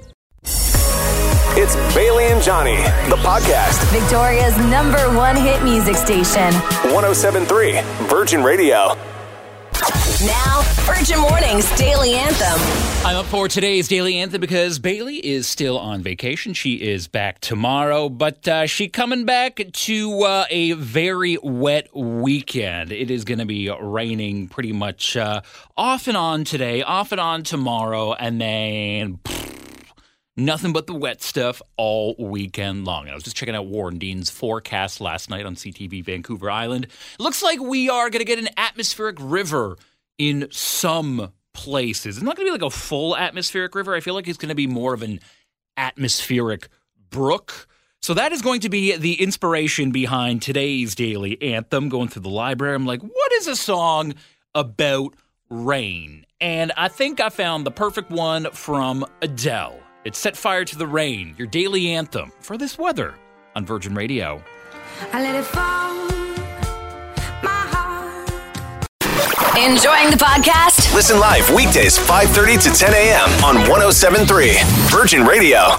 It's 1.61 1.75
Bailey 1.95 2.25
and 2.25 2.41
Johnny, 2.41 2.77
the 3.09 3.17
podcast. 3.17 3.83
Victoria's 3.91 4.55
number 4.69 4.99
one 5.17 5.35
hit 5.35 5.61
music 5.63 5.95
station. 5.95 6.53
1073 6.93 7.81
Virgin 8.07 8.43
Radio. 8.43 8.95
Now, 10.25 10.63
Virgin 10.81 11.17
Mornings 11.21 11.71
Daily 11.77 12.13
Anthem. 12.13 13.07
I'm 13.07 13.15
up 13.15 13.25
for 13.27 13.47
today's 13.47 13.87
Daily 13.87 14.17
Anthem 14.17 14.41
because 14.41 14.77
Bailey 14.77 15.15
is 15.15 15.47
still 15.47 15.79
on 15.79 16.03
vacation. 16.03 16.53
She 16.53 16.73
is 16.73 17.07
back 17.07 17.39
tomorrow, 17.39 18.09
but 18.09 18.45
uh, 18.45 18.65
she 18.65 18.89
coming 18.89 19.23
back 19.23 19.61
to 19.71 20.23
uh, 20.23 20.45
a 20.49 20.73
very 20.73 21.37
wet 21.41 21.95
weekend. 21.95 22.91
It 22.91 23.09
is 23.09 23.23
going 23.23 23.39
to 23.39 23.45
be 23.45 23.73
raining 23.79 24.49
pretty 24.49 24.73
much 24.73 25.15
uh, 25.15 25.39
off 25.77 26.09
and 26.09 26.17
on 26.17 26.43
today, 26.43 26.81
off 26.81 27.13
and 27.13 27.21
on 27.21 27.43
tomorrow, 27.43 28.11
and 28.11 28.41
then 28.41 29.19
pff, 29.19 29.85
nothing 30.35 30.73
but 30.73 30.85
the 30.85 30.93
wet 30.93 31.21
stuff 31.21 31.61
all 31.77 32.17
weekend 32.19 32.83
long. 32.83 33.03
And 33.03 33.11
I 33.11 33.13
was 33.13 33.23
just 33.23 33.37
checking 33.37 33.55
out 33.55 33.67
Warren 33.67 33.97
Dean's 33.97 34.29
forecast 34.29 34.99
last 34.99 35.29
night 35.29 35.45
on 35.45 35.55
CTV 35.55 36.03
Vancouver 36.03 36.51
Island. 36.51 36.87
Looks 37.19 37.41
like 37.41 37.61
we 37.61 37.89
are 37.89 38.09
going 38.09 38.19
to 38.19 38.25
get 38.25 38.37
an 38.37 38.49
atmospheric 38.57 39.15
river 39.21 39.77
in 40.19 40.47
some 40.51 41.31
places. 41.53 42.17
It's 42.17 42.23
not 42.23 42.35
going 42.35 42.45
to 42.45 42.53
be 42.53 42.63
like 42.63 42.71
a 42.71 42.75
full 42.75 43.17
atmospheric 43.17 43.73
river. 43.73 43.95
I 43.95 44.01
feel 44.01 44.13
like 44.13 44.27
it's 44.27 44.37
going 44.37 44.49
to 44.49 44.55
be 44.55 44.67
more 44.67 44.93
of 44.93 45.01
an 45.01 45.19
atmospheric 45.75 46.69
brook. 47.09 47.67
So 48.01 48.13
that 48.13 48.31
is 48.31 48.41
going 48.41 48.61
to 48.61 48.69
be 48.69 48.95
the 48.95 49.21
inspiration 49.21 49.91
behind 49.91 50.41
today's 50.41 50.93
daily 50.93 51.41
anthem. 51.41 51.89
Going 51.89 52.09
through 52.09 52.21
the 52.21 52.29
library, 52.29 52.75
I'm 52.75 52.85
like, 52.85 53.01
what 53.01 53.31
is 53.33 53.47
a 53.47 53.55
song 53.55 54.13
about 54.53 55.15
rain? 55.49 56.25
And 56.39 56.71
I 56.77 56.87
think 56.87 57.19
I 57.19 57.29
found 57.29 57.65
the 57.65 57.71
perfect 57.71 58.09
one 58.09 58.51
from 58.51 59.05
Adele. 59.21 59.79
It 60.05 60.15
set 60.15 60.37
fire 60.37 60.63
to 60.63 60.77
the 60.77 60.87
rain, 60.87 61.35
your 61.37 61.47
daily 61.47 61.91
anthem 61.91 62.31
for 62.39 62.57
this 62.57 62.77
weather 62.77 63.15
on 63.55 63.65
Virgin 63.65 63.95
Radio. 63.95 64.41
I 65.11 65.21
let 65.21 65.35
it 65.35 65.43
fall. 65.43 66.18
Enjoying 69.19 70.09
the 70.11 70.17
podcast? 70.17 70.93
Listen 70.95 71.19
live 71.19 71.49
weekdays 71.53 71.97
5:30 71.97 72.63
to 72.63 72.69
10 72.71 72.93
a.m. 72.93 73.29
on 73.43 73.55
1073 73.69 74.57
Virgin 74.89 75.25
Radio. 75.25 75.75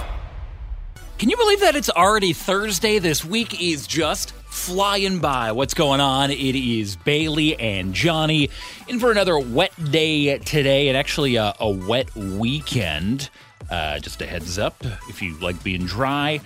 Can 1.19 1.31
you 1.31 1.37
believe 1.37 1.61
that 1.61 1.75
it's 1.75 1.89
already 1.89 2.33
Thursday? 2.35 2.99
This 2.99 3.25
week 3.25 3.61
is 3.63 3.87
just 3.87 4.33
flying 4.33 5.21
by. 5.21 5.53
What's 5.53 5.73
going 5.73 6.01
on? 6.01 6.31
It 6.31 6.55
is 6.55 6.97
Bailey 6.97 7.59
and 7.59 7.95
Johnny 7.95 8.51
in 8.89 9.01
for 9.01 9.11
another 9.11 9.39
wet 9.39 9.73
day 9.91 10.37
today, 10.39 10.89
and 10.89 10.97
actually 10.97 11.37
a, 11.37 11.55
a 11.61 11.71
wet 11.71 12.15
weekend. 12.15 13.31
Uh, 13.71 13.99
just 14.01 14.21
a 14.21 14.27
heads 14.27 14.59
up 14.59 14.75
if 15.09 15.23
you 15.23 15.39
like 15.39 15.63
being 15.63 15.87
dry. 15.87 16.41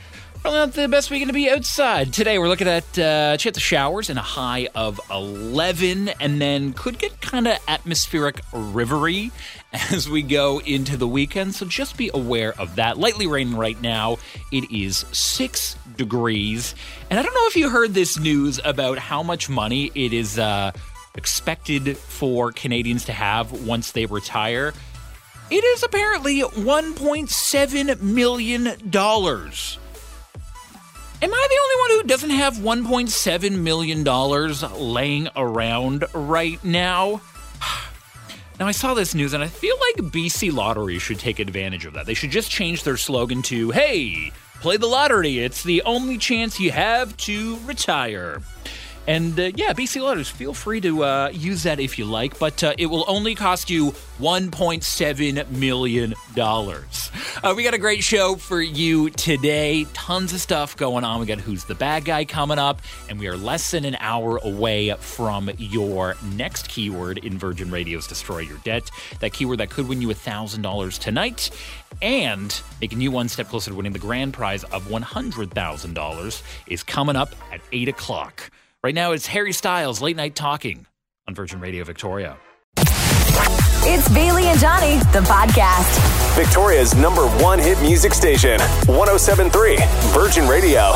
Probably 0.44 0.60
not 0.60 0.72
the 0.74 0.88
best 0.88 1.10
weekend 1.10 1.30
to 1.30 1.32
be 1.32 1.48
outside. 1.48 2.12
Today 2.12 2.38
we're 2.38 2.50
looking 2.50 2.68
at 2.68 2.98
uh, 2.98 3.34
chance 3.38 3.56
of 3.56 3.62
showers 3.62 4.10
and 4.10 4.18
a 4.18 4.22
high 4.22 4.68
of 4.74 5.00
11, 5.10 6.10
and 6.20 6.38
then 6.38 6.74
could 6.74 6.98
get 6.98 7.18
kind 7.22 7.48
of 7.48 7.56
atmospheric 7.66 8.42
rivery 8.52 9.30
as 9.72 10.06
we 10.06 10.20
go 10.20 10.60
into 10.60 10.98
the 10.98 11.08
weekend. 11.08 11.54
So 11.54 11.64
just 11.64 11.96
be 11.96 12.10
aware 12.12 12.52
of 12.60 12.76
that. 12.76 12.98
Lightly 12.98 13.26
raining 13.26 13.56
right 13.56 13.80
now. 13.80 14.18
It 14.52 14.70
is 14.70 15.06
six 15.12 15.76
degrees, 15.96 16.74
and 17.08 17.18
I 17.18 17.22
don't 17.22 17.32
know 17.32 17.46
if 17.46 17.56
you 17.56 17.70
heard 17.70 17.94
this 17.94 18.18
news 18.18 18.60
about 18.66 18.98
how 18.98 19.22
much 19.22 19.48
money 19.48 19.92
it 19.94 20.12
is 20.12 20.38
uh, 20.38 20.72
expected 21.14 21.96
for 21.96 22.52
Canadians 22.52 23.06
to 23.06 23.14
have 23.14 23.66
once 23.66 23.92
they 23.92 24.04
retire. 24.04 24.74
It 25.50 25.64
is 25.64 25.82
apparently 25.82 26.42
$1.7 26.42 28.02
million. 28.02 28.76
Am 31.24 31.32
I 31.32 31.46
the 31.48 31.58
only 31.62 31.80
one 31.80 32.02
who 32.02 32.06
doesn't 32.06 32.30
have 32.30 32.54
$1.7 32.56 33.58
million 33.58 34.04
laying 34.94 35.28
around 35.34 36.04
right 36.12 36.62
now? 36.62 37.22
Now, 38.60 38.68
I 38.68 38.72
saw 38.72 38.94
this 38.94 39.16
news 39.16 39.32
and 39.32 39.42
I 39.42 39.48
feel 39.48 39.74
like 39.80 40.12
BC 40.12 40.52
Lottery 40.52 41.00
should 41.00 41.18
take 41.18 41.40
advantage 41.40 41.86
of 41.86 41.94
that. 41.94 42.06
They 42.06 42.14
should 42.14 42.30
just 42.30 42.52
change 42.52 42.84
their 42.84 42.98
slogan 42.98 43.42
to, 43.42 43.70
hey, 43.70 44.32
play 44.60 44.76
the 44.76 44.86
lottery. 44.86 45.38
It's 45.40 45.64
the 45.64 45.82
only 45.82 46.18
chance 46.18 46.60
you 46.60 46.70
have 46.70 47.16
to 47.16 47.58
retire. 47.64 48.42
And 49.06 49.38
uh, 49.38 49.50
yeah, 49.54 49.72
BC 49.72 50.00
Lotteries, 50.00 50.28
feel 50.28 50.54
free 50.54 50.80
to 50.80 51.04
uh, 51.04 51.30
use 51.32 51.64
that 51.64 51.78
if 51.78 51.98
you 51.98 52.06
like, 52.06 52.38
but 52.38 52.62
uh, 52.64 52.74
it 52.78 52.86
will 52.86 53.04
only 53.06 53.34
cost 53.34 53.68
you 53.68 53.90
$1.7 54.18 55.50
million. 55.50 56.14
Uh, 56.36 57.54
we 57.56 57.62
got 57.62 57.74
a 57.74 57.78
great 57.78 58.02
show 58.02 58.36
for 58.36 58.60
you 58.60 59.10
today. 59.10 59.86
Tons 59.92 60.32
of 60.32 60.40
stuff 60.40 60.76
going 60.76 61.04
on. 61.04 61.20
We 61.20 61.26
got 61.26 61.38
Who's 61.38 61.64
the 61.64 61.74
Bad 61.74 62.04
Guy 62.04 62.24
coming 62.24 62.58
up, 62.58 62.80
and 63.08 63.18
we 63.18 63.28
are 63.28 63.36
less 63.36 63.70
than 63.70 63.84
an 63.84 63.96
hour 64.00 64.38
away 64.38 64.94
from 64.98 65.50
your 65.58 66.16
next 66.34 66.68
keyword 66.68 67.18
in 67.18 67.38
Virgin 67.38 67.70
Radio's 67.70 68.06
Destroy 68.06 68.38
Your 68.38 68.58
Debt. 68.58 68.90
That 69.20 69.32
keyword 69.32 69.58
that 69.58 69.70
could 69.70 69.86
win 69.86 70.00
you 70.00 70.08
$1,000 70.08 70.98
tonight 70.98 71.50
and 72.00 72.60
making 72.80 73.00
you 73.00 73.10
one 73.10 73.28
step 73.28 73.48
closer 73.48 73.70
to 73.70 73.76
winning 73.76 73.92
the 73.92 73.98
grand 73.98 74.32
prize 74.32 74.64
of 74.64 74.86
$100,000 74.88 76.42
is 76.66 76.82
coming 76.82 77.16
up 77.16 77.34
at 77.52 77.60
8 77.72 77.88
o'clock. 77.88 78.50
Right 78.84 78.94
now, 78.94 79.12
it's 79.12 79.26
Harry 79.28 79.54
Styles, 79.54 80.02
Late 80.02 80.14
Night 80.14 80.34
Talking 80.34 80.86
on 81.26 81.34
Virgin 81.34 81.58
Radio 81.58 81.84
Victoria. 81.84 82.36
It's 82.76 84.06
Bailey 84.12 84.44
and 84.44 84.60
Johnny, 84.60 84.98
the 85.10 85.24
podcast. 85.24 86.36
Victoria's 86.36 86.94
number 86.94 87.26
one 87.42 87.58
hit 87.58 87.80
music 87.80 88.12
station, 88.12 88.60
1073 88.60 89.78
Virgin 90.12 90.46
Radio. 90.46 90.92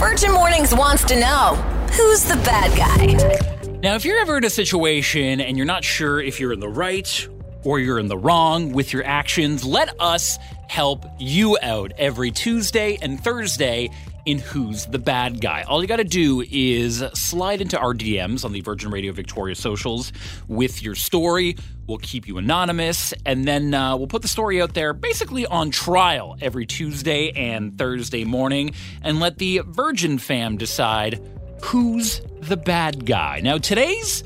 Virgin 0.00 0.32
Mornings 0.32 0.74
wants 0.74 1.04
to 1.04 1.20
know 1.20 1.54
who's 1.92 2.24
the 2.24 2.34
bad 2.44 2.76
guy? 2.76 3.78
Now, 3.78 3.94
if 3.94 4.04
you're 4.04 4.18
ever 4.18 4.36
in 4.36 4.44
a 4.44 4.50
situation 4.50 5.40
and 5.40 5.56
you're 5.56 5.64
not 5.64 5.84
sure 5.84 6.20
if 6.20 6.40
you're 6.40 6.52
in 6.52 6.58
the 6.58 6.68
right 6.68 7.28
or 7.62 7.78
you're 7.78 8.00
in 8.00 8.08
the 8.08 8.18
wrong 8.18 8.72
with 8.72 8.92
your 8.92 9.04
actions, 9.04 9.64
let 9.64 9.94
us 10.00 10.40
help 10.66 11.04
you 11.20 11.56
out 11.62 11.92
every 11.96 12.32
Tuesday 12.32 12.98
and 13.00 13.22
Thursday 13.22 13.90
in 14.26 14.38
Who's 14.38 14.86
the 14.86 14.98
Bad 14.98 15.40
Guy. 15.40 15.62
All 15.62 15.80
you 15.80 15.88
got 15.88 15.96
to 15.96 16.04
do 16.04 16.42
is 16.50 17.02
slide 17.14 17.60
into 17.60 17.78
our 17.78 17.94
DMs 17.94 18.44
on 18.44 18.52
the 18.52 18.60
Virgin 18.60 18.90
Radio 18.90 19.12
Victoria 19.12 19.54
socials 19.54 20.12
with 20.48 20.82
your 20.82 20.96
story. 20.96 21.56
We'll 21.86 21.98
keep 21.98 22.26
you 22.26 22.36
anonymous, 22.36 23.14
and 23.24 23.46
then 23.46 23.72
uh, 23.72 23.96
we'll 23.96 24.08
put 24.08 24.22
the 24.22 24.28
story 24.28 24.60
out 24.60 24.74
there 24.74 24.92
basically 24.92 25.46
on 25.46 25.70
trial 25.70 26.36
every 26.40 26.66
Tuesday 26.66 27.30
and 27.30 27.78
Thursday 27.78 28.24
morning 28.24 28.74
and 29.02 29.20
let 29.20 29.38
the 29.38 29.62
Virgin 29.64 30.18
fam 30.18 30.56
decide 30.56 31.20
who's 31.62 32.20
the 32.40 32.56
bad 32.56 33.06
guy. 33.06 33.40
Now, 33.40 33.58
today's 33.58 34.24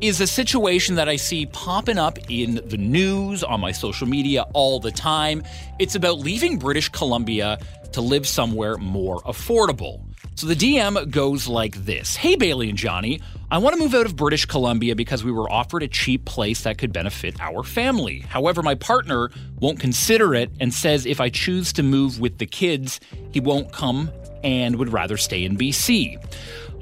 is 0.00 0.20
a 0.20 0.26
situation 0.26 0.94
that 0.94 1.08
I 1.08 1.16
see 1.16 1.46
popping 1.46 1.98
up 1.98 2.18
in 2.30 2.60
the 2.66 2.78
news, 2.78 3.44
on 3.44 3.60
my 3.60 3.72
social 3.72 4.06
media 4.06 4.46
all 4.54 4.80
the 4.80 4.90
time. 4.90 5.42
It's 5.78 5.94
about 5.94 6.18
leaving 6.18 6.58
British 6.58 6.88
Columbia 6.88 7.58
to 7.92 8.00
live 8.00 8.26
somewhere 8.26 8.76
more 8.76 9.20
affordable. 9.22 10.02
So 10.34 10.46
the 10.46 10.56
DM 10.56 11.10
goes 11.10 11.48
like 11.48 11.76
this 11.84 12.16
Hey, 12.16 12.34
Bailey 12.34 12.68
and 12.68 12.78
Johnny, 12.78 13.20
I 13.50 13.58
want 13.58 13.74
to 13.74 13.82
move 13.82 13.94
out 13.94 14.06
of 14.06 14.16
British 14.16 14.46
Columbia 14.46 14.94
because 14.94 15.24
we 15.24 15.32
were 15.32 15.50
offered 15.50 15.82
a 15.82 15.88
cheap 15.88 16.24
place 16.24 16.62
that 16.62 16.78
could 16.78 16.92
benefit 16.92 17.40
our 17.40 17.62
family. 17.62 18.20
However, 18.20 18.62
my 18.62 18.74
partner 18.74 19.30
won't 19.58 19.80
consider 19.80 20.34
it 20.34 20.50
and 20.60 20.72
says 20.72 21.04
if 21.04 21.20
I 21.20 21.28
choose 21.28 21.72
to 21.74 21.82
move 21.82 22.20
with 22.20 22.38
the 22.38 22.46
kids, 22.46 23.00
he 23.32 23.40
won't 23.40 23.72
come 23.72 24.10
and 24.42 24.76
would 24.76 24.92
rather 24.92 25.16
stay 25.16 25.44
in 25.44 25.58
BC. 25.58 26.18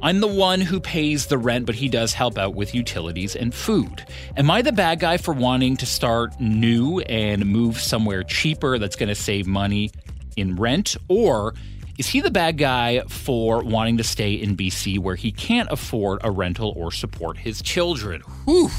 I'm 0.00 0.20
the 0.20 0.28
one 0.28 0.60
who 0.60 0.78
pays 0.78 1.26
the 1.26 1.38
rent, 1.38 1.66
but 1.66 1.74
he 1.74 1.88
does 1.88 2.12
help 2.12 2.38
out 2.38 2.54
with 2.54 2.72
utilities 2.72 3.34
and 3.34 3.52
food. 3.52 4.04
Am 4.36 4.48
I 4.48 4.62
the 4.62 4.70
bad 4.70 5.00
guy 5.00 5.16
for 5.16 5.34
wanting 5.34 5.76
to 5.78 5.86
start 5.86 6.38
new 6.40 7.00
and 7.00 7.44
move 7.46 7.80
somewhere 7.80 8.22
cheaper 8.22 8.78
that's 8.78 8.94
going 8.94 9.08
to 9.08 9.16
save 9.16 9.48
money 9.48 9.90
in 10.38 10.56
rent? 10.56 10.96
Or 11.08 11.54
is 11.98 12.06
he 12.08 12.20
the 12.20 12.30
bad 12.30 12.58
guy 12.58 13.00
for 13.08 13.62
wanting 13.62 13.96
to 13.98 14.04
stay 14.04 14.34
in 14.34 14.56
BC 14.56 14.98
where 14.98 15.16
he 15.16 15.32
can't 15.32 15.68
afford 15.70 16.20
a 16.22 16.30
rental 16.30 16.72
or 16.76 16.92
support 16.92 17.36
his 17.36 17.60
children? 17.62 18.20
Whew. 18.44 18.70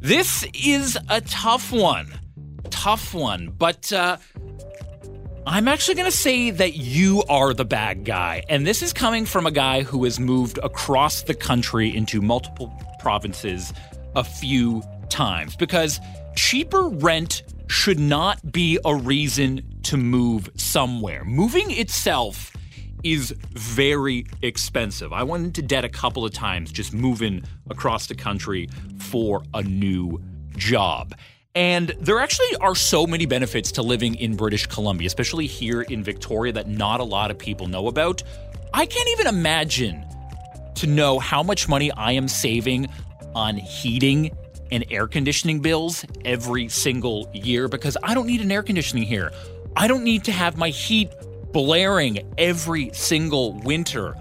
This 0.00 0.44
is 0.52 0.98
a 1.08 1.20
tough 1.20 1.72
one. 1.72 2.12
Tough 2.70 3.14
one. 3.14 3.52
But, 3.56 3.92
uh, 3.92 4.18
I'm 5.44 5.66
actually 5.66 5.96
going 5.96 6.10
to 6.10 6.16
say 6.16 6.50
that 6.50 6.76
you 6.76 7.24
are 7.28 7.52
the 7.52 7.64
bad 7.64 8.04
guy. 8.04 8.44
And 8.48 8.64
this 8.64 8.80
is 8.80 8.92
coming 8.92 9.26
from 9.26 9.44
a 9.44 9.50
guy 9.50 9.82
who 9.82 10.04
has 10.04 10.20
moved 10.20 10.58
across 10.62 11.22
the 11.22 11.34
country 11.34 11.94
into 11.94 12.20
multiple 12.20 12.72
provinces 13.00 13.72
a 14.14 14.22
few 14.22 14.82
times 15.08 15.56
because 15.56 15.98
cheaper 16.36 16.88
rent 16.88 17.42
should 17.66 17.98
not 17.98 18.52
be 18.52 18.78
a 18.84 18.94
reason 18.94 19.62
to 19.84 19.96
move 19.96 20.50
somewhere. 20.56 21.24
Moving 21.24 21.70
itself 21.70 22.52
is 23.02 23.34
very 23.50 24.26
expensive. 24.42 25.12
I 25.12 25.22
went 25.24 25.44
into 25.44 25.62
debt 25.62 25.84
a 25.84 25.88
couple 25.88 26.24
of 26.24 26.32
times 26.32 26.70
just 26.70 26.92
moving 26.92 27.42
across 27.68 28.06
the 28.06 28.14
country 28.14 28.68
for 28.98 29.42
a 29.54 29.62
new 29.62 30.22
job. 30.56 31.14
And 31.54 31.94
there 32.00 32.18
actually 32.18 32.56
are 32.60 32.74
so 32.74 33.06
many 33.06 33.26
benefits 33.26 33.72
to 33.72 33.82
living 33.82 34.14
in 34.14 34.36
British 34.36 34.66
Columbia, 34.66 35.06
especially 35.06 35.46
here 35.46 35.82
in 35.82 36.02
Victoria, 36.02 36.52
that 36.52 36.68
not 36.68 37.00
a 37.00 37.04
lot 37.04 37.30
of 37.30 37.38
people 37.38 37.66
know 37.66 37.88
about. 37.88 38.22
I 38.72 38.86
can't 38.86 39.08
even 39.10 39.26
imagine 39.26 40.04
to 40.76 40.86
know 40.86 41.18
how 41.18 41.42
much 41.42 41.68
money 41.68 41.92
I 41.92 42.12
am 42.12 42.28
saving 42.28 42.88
on 43.34 43.56
heating 43.56 44.34
and 44.70 44.84
air 44.90 45.06
conditioning 45.06 45.60
bills 45.60 46.06
every 46.24 46.68
single 46.68 47.30
year 47.34 47.68
because 47.68 47.98
I 48.02 48.14
don't 48.14 48.26
need 48.26 48.40
an 48.40 48.50
air 48.50 48.62
conditioning 48.62 49.04
here. 49.04 49.30
I 49.76 49.86
don't 49.86 50.04
need 50.04 50.24
to 50.24 50.32
have 50.32 50.56
my 50.56 50.68
heat 50.68 51.10
blaring 51.52 52.18
every 52.38 52.90
single 52.92 53.54
winter. 53.60 54.16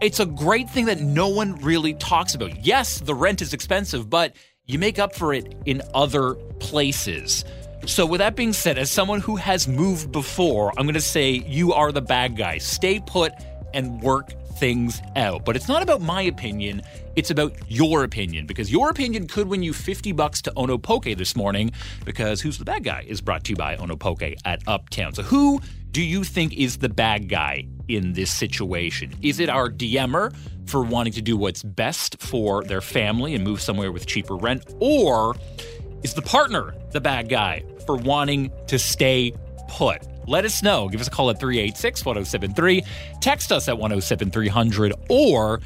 It's 0.00 0.20
a 0.20 0.26
great 0.26 0.68
thing 0.68 0.86
that 0.86 1.00
no 1.00 1.28
one 1.28 1.56
really 1.56 1.94
talks 1.94 2.34
about. 2.34 2.64
Yes, 2.64 3.00
the 3.00 3.14
rent 3.14 3.42
is 3.42 3.54
expensive, 3.54 4.10
but 4.10 4.34
you 4.66 4.78
make 4.78 4.98
up 4.98 5.14
for 5.14 5.32
it 5.32 5.54
in 5.66 5.82
other 5.94 6.34
places. 6.58 7.44
So, 7.86 8.06
with 8.06 8.18
that 8.18 8.34
being 8.34 8.52
said, 8.52 8.78
as 8.78 8.90
someone 8.90 9.20
who 9.20 9.36
has 9.36 9.68
moved 9.68 10.10
before, 10.10 10.72
I'm 10.78 10.86
going 10.86 10.94
to 10.94 11.00
say 11.00 11.30
you 11.30 11.72
are 11.74 11.92
the 11.92 12.00
bad 12.00 12.36
guy. 12.36 12.58
Stay 12.58 13.00
put 13.00 13.32
and 13.74 14.00
work 14.00 14.32
things 14.58 15.00
out. 15.16 15.44
But 15.44 15.56
it's 15.56 15.68
not 15.68 15.82
about 15.82 16.00
my 16.00 16.22
opinion, 16.22 16.82
it's 17.16 17.30
about 17.30 17.54
your 17.68 18.04
opinion 18.04 18.46
because 18.46 18.70
your 18.70 18.90
opinion 18.90 19.26
could 19.26 19.48
win 19.48 19.62
you 19.62 19.72
50 19.72 20.12
bucks 20.12 20.42
to 20.42 20.52
Onopoke 20.52 21.16
this 21.16 21.36
morning 21.36 21.72
because 22.04 22.40
Who's 22.40 22.58
the 22.58 22.64
Bad 22.64 22.84
Guy 22.84 23.04
is 23.06 23.20
brought 23.20 23.44
to 23.44 23.50
you 23.50 23.56
by 23.56 23.76
Onopoke 23.76 24.36
at 24.44 24.62
Uptown. 24.66 25.14
So, 25.14 25.22
who 25.22 25.60
do 25.90 26.02
you 26.02 26.24
think 26.24 26.54
is 26.54 26.78
the 26.78 26.88
bad 26.88 27.28
guy 27.28 27.66
in 27.86 28.14
this 28.14 28.32
situation? 28.32 29.14
Is 29.22 29.38
it 29.38 29.48
our 29.48 29.70
DMer 29.70 30.34
for 30.66 30.82
wanting 30.82 31.12
to 31.12 31.22
do 31.22 31.36
what's 31.36 31.62
best 31.62 32.20
for 32.20 32.64
their 32.64 32.80
family 32.80 33.34
and 33.34 33.44
move 33.44 33.60
somewhere 33.60 33.92
with 33.92 34.06
cheaper 34.06 34.34
rent? 34.34 34.64
Or 34.80 35.36
is 36.02 36.14
the 36.14 36.22
partner 36.22 36.74
the 36.90 37.00
bad 37.00 37.28
guy 37.28 37.64
for 37.86 37.96
wanting 37.96 38.50
to 38.66 38.78
stay 38.78 39.32
put? 39.74 40.06
Let 40.26 40.44
us 40.44 40.62
know. 40.62 40.88
Give 40.88 41.00
us 41.00 41.08
a 41.08 41.10
call 41.10 41.30
at 41.30 41.40
386 41.40 42.04
1073. 42.04 42.82
Text 43.20 43.52
us 43.52 43.68
at 43.68 43.76
107300 43.78 44.92
or 45.10 45.60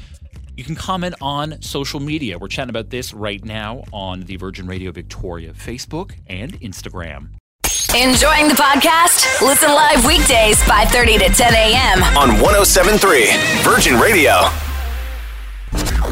you 0.57 0.65
can 0.65 0.75
comment 0.75 1.15
on 1.21 1.61
social 1.63 2.01
media. 2.01 2.39
We're 2.39 2.49
chatting 2.49 2.71
about 2.71 2.91
this 2.91 3.15
right 3.15 3.45
now 3.45 3.85
on 3.93 4.23
the 4.23 4.37
Virgin 4.37 4.67
Radio 4.67 4.91
Victoria 4.91 5.53
Facebook 5.53 6.15
and 6.27 6.61
Instagram. 6.61 7.29
Enjoying 7.95 8.49
the 8.49 8.55
podcast? 8.55 9.41
Listen 9.41 9.71
live 9.71 10.05
weekdays 10.05 10.59
5:30 10.65 11.19
to 11.19 11.29
10 11.33 11.55
a.m. 11.55 12.03
On 12.17 12.41
1073 12.41 13.29
Virgin 13.63 13.99
Radio. 14.01 14.49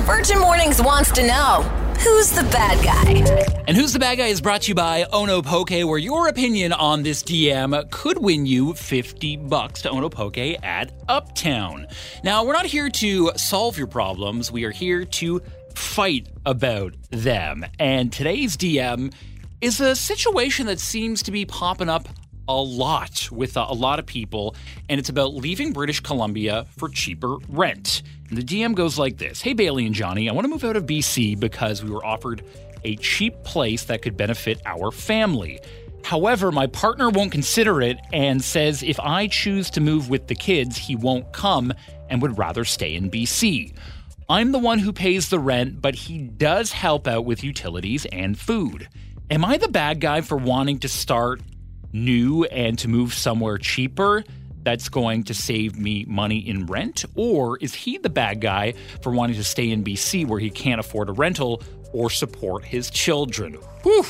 Virgin 0.07 0.39
Mornings 0.39 0.81
wants 0.81 1.11
to 1.13 1.27
know 1.27 1.86
who's 2.01 2.31
the 2.31 2.43
bad 2.45 2.85
guy. 2.85 3.65
And 3.67 3.77
Who's 3.77 3.93
the 3.93 3.99
Bad 3.99 4.19
Guy 4.19 4.27
is 4.27 4.41
brought 4.41 4.63
to 4.63 4.69
you 4.69 4.75
by 4.75 5.05
Onopoke, 5.13 5.85
where 5.85 5.99
your 5.99 6.29
opinion 6.29 6.73
on 6.73 7.03
this 7.03 7.23
DM 7.23 7.91
could 7.91 8.19
win 8.19 8.47
you 8.47 8.75
50 8.75 9.37
bucks 9.37 9.83
to 9.83 9.91
Onopoke 9.91 10.63
at 10.65 10.93
Uptown. 11.09 11.87
Now, 12.23 12.45
we're 12.45 12.53
not 12.53 12.67
here 12.67 12.89
to 12.91 13.33
solve 13.37 13.77
your 13.77 13.89
problems, 13.89 14.53
we 14.53 14.65
are 14.65 14.71
here 14.71 15.05
to 15.05 15.43
fight 15.75 16.29
about 16.47 16.95
them. 17.11 17.67
And 17.79 18.13
today's 18.13 18.57
DM 18.57 19.13
is 19.61 19.81
a 19.81 19.97
situation 19.97 20.67
that 20.67 20.79
seems 20.79 21.23
to 21.25 21.33
be 21.33 21.45
popping 21.45 21.89
up 21.89 22.09
a 22.49 22.55
lot 22.55 23.29
with 23.31 23.57
uh, 23.57 23.67
a 23.69 23.75
lot 23.75 23.99
of 23.99 24.07
people, 24.07 24.55
and 24.89 24.99
it's 24.99 25.09
about 25.09 25.35
leaving 25.35 25.73
British 25.73 26.01
Columbia 26.01 26.67
for 26.77 26.89
cheaper 26.89 27.37
rent. 27.49 28.03
And 28.29 28.39
the 28.39 28.43
DM 28.43 28.75
goes 28.75 28.99
like 28.99 29.19
this 29.19 29.43
Hey, 29.43 29.53
Bailey 29.53 29.87
and 29.87 29.95
Johnny, 29.95 30.29
I 30.29 30.33
want 30.33 30.45
to 30.45 30.49
move 30.49 30.65
out 30.65 30.77
of 30.77 30.87
BC 30.87 31.39
because 31.39 31.83
we 31.83 31.91
were 31.91 32.05
offered 32.05 32.45
a 32.85 32.97
cheap 32.97 33.43
place 33.45 33.85
that 33.85 34.03
could 34.03 34.17
benefit 34.17 34.61
our 34.65 34.91
family. 34.91 35.61
However, 36.05 36.53
my 36.53 36.69
partner 36.69 37.11
won't 37.11 37.33
consider 37.33 37.83
it 37.83 37.99
and 38.13 38.43
says 38.43 38.85
if 38.85 39.01
I 39.01 39.27
choose 39.27 39.71
to 39.71 39.81
move 39.81 40.09
with 40.09 40.29
the 40.29 40.37
kids, 40.37 40.77
he 40.77 40.95
won't 40.95 41.33
come 41.33 41.73
and 42.09 42.23
would 42.23 42.39
rather 42.39 42.65
stay 42.65 42.95
in 42.95 43.11
BC. 43.11 43.75
I'm 44.29 44.53
the 44.53 44.59
one 44.59 44.79
who 44.79 44.93
pays 44.93 45.29
the 45.29 45.41
rent, 45.41 45.81
but 45.81 45.95
he 45.95 46.19
does 46.19 46.71
help 46.71 47.09
out 47.09 47.25
with 47.25 47.43
utilities 47.43 48.07
and 48.07 48.39
food. 48.39 48.89
Am 49.31 49.45
I 49.45 49.57
the 49.57 49.69
bad 49.69 50.01
guy 50.01 50.21
for 50.21 50.37
wanting 50.37 50.79
to 50.81 50.89
start 50.89 51.41
new 51.93 52.45
and 52.45 52.79
to 52.79 52.89
move 52.89 53.15
somewhere 53.15 53.59
cheaper? 53.59 54.25
That's 54.63 54.89
going 54.89 55.25
to 55.25 55.35
save 55.35 55.79
me 55.79 56.05
money 56.09 56.39
in 56.39 56.67
rent? 56.67 57.05
Or 57.15 57.57
is 57.59 57.75
he 57.75 57.99
the 57.99 58.11
bad 58.11 58.41
guy 58.41 58.75
for 59.01 59.13
wanting 59.13 59.37
to 59.37 59.45
stay 59.45 59.71
in 59.71 59.85
BC 59.85 60.27
where 60.27 60.41
he 60.41 60.51
can't 60.51 60.81
afford 60.81 61.09
a 61.09 61.13
rental 61.13 61.63
or 61.93 62.11
support 62.11 62.65
his 62.65 62.91
children? 62.91 63.55
Whew. 63.83 64.05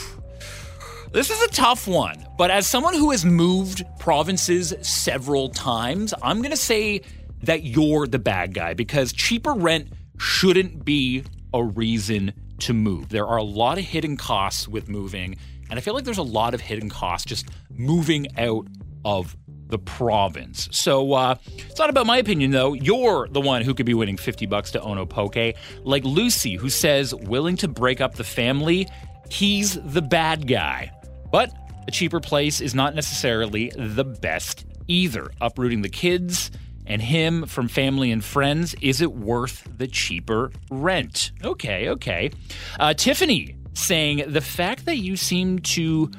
This 1.13 1.31
is 1.31 1.41
a 1.43 1.49
tough 1.49 1.87
one, 1.87 2.27
but 2.37 2.51
as 2.51 2.67
someone 2.67 2.95
who 2.95 3.11
has 3.11 3.25
moved 3.25 3.85
provinces 3.99 4.75
several 4.83 5.49
times, 5.49 6.13
I'm 6.23 6.39
going 6.39 6.51
to 6.51 6.57
say 6.57 7.03
that 7.43 7.63
you're 7.63 8.07
the 8.07 8.19
bad 8.19 8.55
guy 8.55 8.75
because 8.75 9.13
cheaper 9.13 9.53
rent 9.53 9.89
shouldn't 10.19 10.85
be 10.85 11.25
a 11.55 11.63
reason 11.63 12.33
to 12.59 12.73
move. 12.73 13.09
There 13.09 13.27
are 13.27 13.37
a 13.37 13.43
lot 13.43 13.79
of 13.79 13.85
hidden 13.85 14.17
costs 14.17 14.67
with 14.67 14.89
moving, 14.89 15.37
and 15.71 15.79
I 15.79 15.83
feel 15.83 15.95
like 15.95 16.05
there's 16.05 16.19
a 16.19 16.23
lot 16.23 16.55
of 16.55 16.61
hidden 16.61 16.89
costs 16.89 17.27
just 17.27 17.49
moving 17.71 18.39
out 18.39 18.67
of 19.05 19.37
the 19.69 19.79
province. 19.79 20.69
So 20.71 21.13
uh, 21.13 21.37
it's 21.57 21.79
not 21.79 21.91
about 21.91 22.07
my 22.07 22.19
opinion, 22.19 22.51
though. 22.51 22.73
You're 22.73 23.29
the 23.29 23.41
one 23.41 23.63
who 23.63 23.75
could 23.75 23.87
be 23.87 23.95
winning 23.95 24.17
50 24.17 24.47
bucks 24.47 24.71
to 24.73 24.81
Ono 24.81 25.07
Poke. 25.07 25.57
Like 25.83 26.05
Lucy, 26.05 26.57
who 26.57 26.71
says, 26.71 27.15
willing 27.15 27.57
to 27.59 27.69
break 27.69 28.01
up 28.01 28.15
the 28.15 28.25
family, 28.25 28.89
he's 29.31 29.75
the 29.75 30.03
bad 30.03 30.47
guy. 30.47 30.93
But 31.31 31.53
a 31.89 31.91
cheaper 31.91 32.21
place 32.21 32.61
is 32.61 32.75
not 32.75 32.95
necessarily 32.95 33.73
the 33.77 34.05
best 34.05 34.65
either. 34.87 35.31
Uprooting 35.41 35.83
the 35.83 35.89
kids 35.89 36.51
and 36.87 37.03
him 37.03 37.47
from 37.47 37.69
family 37.69 38.13
and 38.13 38.25
friends, 38.25 38.75
is 38.81 39.01
it 39.01 39.13
worth 39.13 39.69
the 39.77 39.89
cheaper 39.89 40.53
rent? 40.71 41.33
Okay, 41.45 41.89
okay. 41.91 42.31
Uh, 42.79 42.95
Tiffany 42.95 43.57
saying 43.77 44.25
the 44.27 44.41
fact 44.41 44.87
that 44.87 44.97
you 44.97 45.17
seem 45.17 45.59
to 45.59 46.11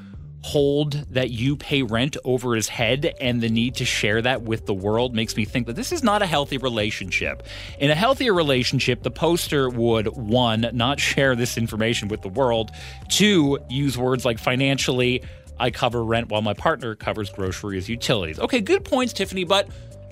hold 0.43 0.93
that 1.12 1.32
you 1.32 1.58
pay 1.58 1.82
rent 1.82 2.15
over 2.24 2.56
his 2.56 2.70
head 2.70 3.13
and 3.20 3.41
the 3.41 3.50
need 3.50 3.76
to 3.76 3.84
share 3.84 4.22
that 4.22 4.43
with 4.43 4.65
the 4.65 4.74
world 4.74 5.13
makes 5.13 5.36
me 5.36 5.43
think 5.43 5.65
that 5.65 5.76
this 5.76 5.91
is 5.91 6.04
not 6.04 6.22
a 6.22 6.26
healthy 6.26 6.58
relationship. 6.58 7.43
In 7.80 7.89
a 7.89 7.96
healthier 7.96 8.34
relationship, 8.34 9.02
the 9.02 9.12
poster 9.12 9.70
would 9.70 10.08
one, 10.08 10.70
not 10.72 11.00
share 11.00 11.36
this 11.36 11.58
information 11.58 12.08
with 12.08 12.22
the 12.22 12.30
world, 12.30 12.72
two, 13.10 13.58
use 13.70 13.98
words 13.98 14.24
like 14.24 14.38
financially, 14.38 15.24
I 15.60 15.72
cover 15.72 16.04
rent 16.04 16.30
while 16.30 16.43
my 16.43 16.54
partner 16.54 16.96
covers 16.96 17.32
groceries, 17.32 17.89
utilities. 17.89 18.39
Okay, 18.39 18.62
good 18.62 18.86
points, 18.86 19.13
Tiffany, 19.13 19.43
but 19.43 19.67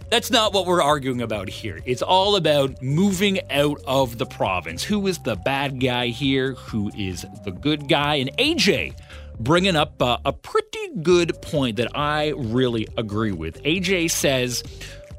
that's 0.10 0.32
not 0.32 0.54
what 0.54 0.66
we're 0.66 0.82
arguing 0.82 1.22
about 1.22 1.50
here. 1.50 1.80
It's 1.86 2.02
all 2.02 2.36
about 2.36 2.82
moving 2.82 3.40
out 3.52 3.82
of 3.88 4.18
the 4.18 4.26
province. 4.26 4.84
Who 4.84 5.08
is 5.08 5.20
the 5.20 5.36
bad 5.36 5.82
guy 5.82 6.08
here? 6.08 6.54
Who 6.54 6.92
is 6.98 7.26
the 7.44 7.52
good 7.52 7.88
guy? 7.88 8.16
And 8.16 8.36
AJ 8.38 8.96
bringing 9.40 9.76
up 9.76 10.02
uh, 10.02 10.18
a 10.26 10.34
pretty 10.34 10.90
good 11.02 11.42
point 11.42 11.78
that 11.78 11.96
I 11.96 12.30
really 12.38 12.88
agree 12.98 13.32
with. 13.32 13.62
AJ 13.64 14.12
says, 14.12 14.64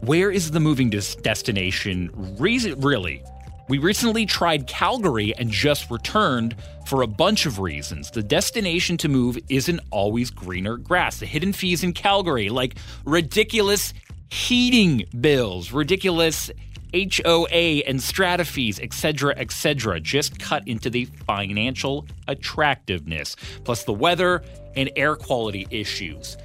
Where 0.00 0.30
is 0.30 0.50
the 0.52 0.60
moving 0.60 0.90
des- 0.90 1.20
destination? 1.22 2.10
Really? 2.38 3.22
We 3.68 3.78
recently 3.78 4.26
tried 4.26 4.68
Calgary 4.68 5.34
and 5.36 5.50
just 5.50 5.90
returned 5.90 6.54
for 6.86 7.02
a 7.02 7.06
bunch 7.08 7.46
of 7.46 7.58
reasons. 7.58 8.12
The 8.12 8.22
destination 8.22 8.96
to 8.98 9.08
move 9.08 9.36
isn't 9.48 9.80
always 9.90 10.30
greener 10.30 10.76
grass. 10.76 11.18
The 11.18 11.26
hidden 11.26 11.52
fees 11.52 11.82
in 11.82 11.92
Calgary, 11.92 12.48
like 12.48 12.76
ridiculous 13.04 13.92
heating 14.30 15.04
bills, 15.20 15.72
ridiculous 15.72 16.50
HOA 16.94 17.82
and 17.86 18.02
strata 18.02 18.44
fees, 18.44 18.80
etc., 18.80 19.34
etc., 19.36 20.00
just 20.00 20.38
cut 20.38 20.66
into 20.66 20.88
the 20.88 21.04
financial 21.26 22.06
attractiveness, 22.28 23.36
plus 23.64 23.84
the 23.84 23.92
weather 23.92 24.42
and 24.74 24.90
air 24.96 25.16
quality 25.16 25.66
issues. 25.70 26.36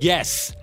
Yes, 0.00 0.56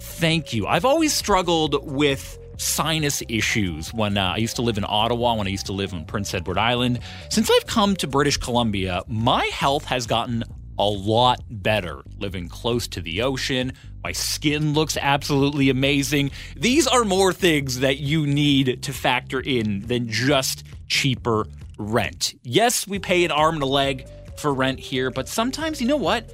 thank 0.00 0.52
you. 0.52 0.66
I've 0.66 0.84
always 0.84 1.12
struggled 1.12 1.84
with 1.90 2.38
sinus 2.58 3.22
issues 3.28 3.92
when 3.92 4.16
uh, 4.16 4.32
I 4.34 4.38
used 4.38 4.56
to 4.56 4.62
live 4.62 4.78
in 4.78 4.84
Ottawa, 4.86 5.34
when 5.34 5.46
I 5.46 5.50
used 5.50 5.66
to 5.66 5.72
live 5.72 5.92
in 5.92 6.04
Prince 6.06 6.32
Edward 6.32 6.58
Island. 6.58 7.00
Since 7.28 7.50
I've 7.50 7.66
come 7.66 7.96
to 7.96 8.06
British 8.06 8.38
Columbia, 8.38 9.02
my 9.08 9.44
health 9.46 9.84
has 9.84 10.06
gotten 10.06 10.44
a 10.78 10.84
lot 10.84 11.40
better 11.50 12.02
living 12.18 12.48
close 12.48 12.86
to 12.88 13.00
the 13.00 13.22
ocean. 13.22 13.72
My 14.02 14.12
skin 14.12 14.72
looks 14.74 14.96
absolutely 14.96 15.70
amazing. 15.70 16.30
These 16.56 16.86
are 16.86 17.04
more 17.04 17.32
things 17.32 17.80
that 17.80 17.98
you 17.98 18.26
need 18.26 18.82
to 18.82 18.92
factor 18.92 19.40
in 19.40 19.80
than 19.80 20.08
just 20.08 20.64
cheaper 20.88 21.46
rent. 21.78 22.34
Yes, 22.42 22.86
we 22.86 22.98
pay 22.98 23.24
an 23.24 23.30
arm 23.30 23.54
and 23.54 23.62
a 23.62 23.66
leg 23.66 24.06
for 24.38 24.52
rent 24.54 24.78
here, 24.78 25.10
but 25.10 25.28
sometimes, 25.28 25.80
you 25.80 25.86
know 25.86 25.96
what? 25.96 26.32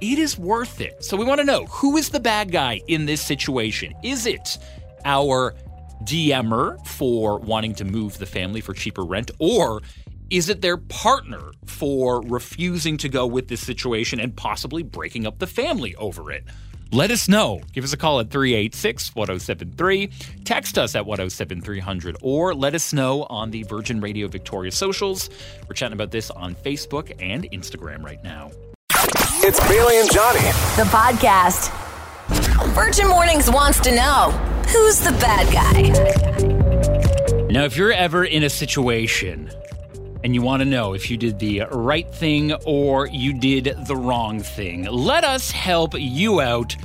It 0.00 0.18
is 0.18 0.38
worth 0.38 0.80
it. 0.80 1.04
So 1.04 1.16
we 1.16 1.24
want 1.24 1.40
to 1.40 1.44
know 1.44 1.66
who 1.66 1.96
is 1.96 2.08
the 2.08 2.20
bad 2.20 2.50
guy 2.50 2.80
in 2.88 3.06
this 3.06 3.20
situation? 3.20 3.94
Is 4.02 4.26
it 4.26 4.58
our 5.04 5.54
DMer 6.04 6.84
for 6.86 7.38
wanting 7.38 7.74
to 7.74 7.84
move 7.84 8.18
the 8.18 8.26
family 8.26 8.60
for 8.60 8.72
cheaper 8.72 9.02
rent, 9.02 9.30
or 9.38 9.82
is 10.30 10.48
it 10.48 10.60
their 10.62 10.76
partner 10.76 11.50
for 11.66 12.22
refusing 12.22 12.96
to 12.98 13.08
go 13.08 13.26
with 13.26 13.48
this 13.48 13.60
situation 13.60 14.20
and 14.20 14.36
possibly 14.36 14.84
breaking 14.84 15.26
up 15.26 15.40
the 15.40 15.46
family 15.46 15.94
over 15.96 16.30
it? 16.30 16.44
Let 16.92 17.10
us 17.10 17.28
know. 17.28 17.60
Give 17.72 17.84
us 17.84 17.92
a 17.92 17.96
call 17.96 18.20
at 18.20 18.30
386 18.30 19.14
1073. 19.14 20.10
Text 20.44 20.78
us 20.78 20.94
at 20.94 21.04
107300 21.06 22.16
or 22.22 22.54
let 22.54 22.74
us 22.74 22.92
know 22.92 23.24
on 23.24 23.50
the 23.50 23.64
Virgin 23.64 24.00
Radio 24.00 24.28
Victoria 24.28 24.72
socials. 24.72 25.30
We're 25.68 25.74
chatting 25.74 25.94
about 25.94 26.10
this 26.10 26.30
on 26.30 26.54
Facebook 26.54 27.12
and 27.20 27.44
Instagram 27.50 28.02
right 28.02 28.22
now. 28.24 28.50
It's 29.42 29.60
Bailey 29.68 30.00
and 30.00 30.12
Johnny. 30.12 30.40
The 30.76 30.88
podcast. 30.90 31.76
Virgin 32.74 33.08
Mornings 33.08 33.50
wants 33.50 33.80
to 33.80 33.94
know 33.94 34.30
who's 34.68 35.00
the 35.00 35.12
bad 35.12 35.52
guy? 35.52 37.48
Now, 37.50 37.64
if 37.64 37.76
you're 37.76 37.92
ever 37.92 38.24
in 38.24 38.44
a 38.44 38.50
situation 38.50 39.50
and 40.22 40.34
you 40.34 40.42
want 40.42 40.60
to 40.60 40.64
know 40.64 40.92
if 40.92 41.10
you 41.10 41.16
did 41.16 41.38
the 41.38 41.62
right 41.70 42.08
thing 42.14 42.52
or 42.66 43.06
you 43.08 43.32
did 43.32 43.74
the 43.86 43.96
wrong 43.96 44.40
thing, 44.40 44.84
let 44.84 45.24
us 45.24 45.50
help 45.50 45.94
you 45.96 46.40
out 46.40 46.76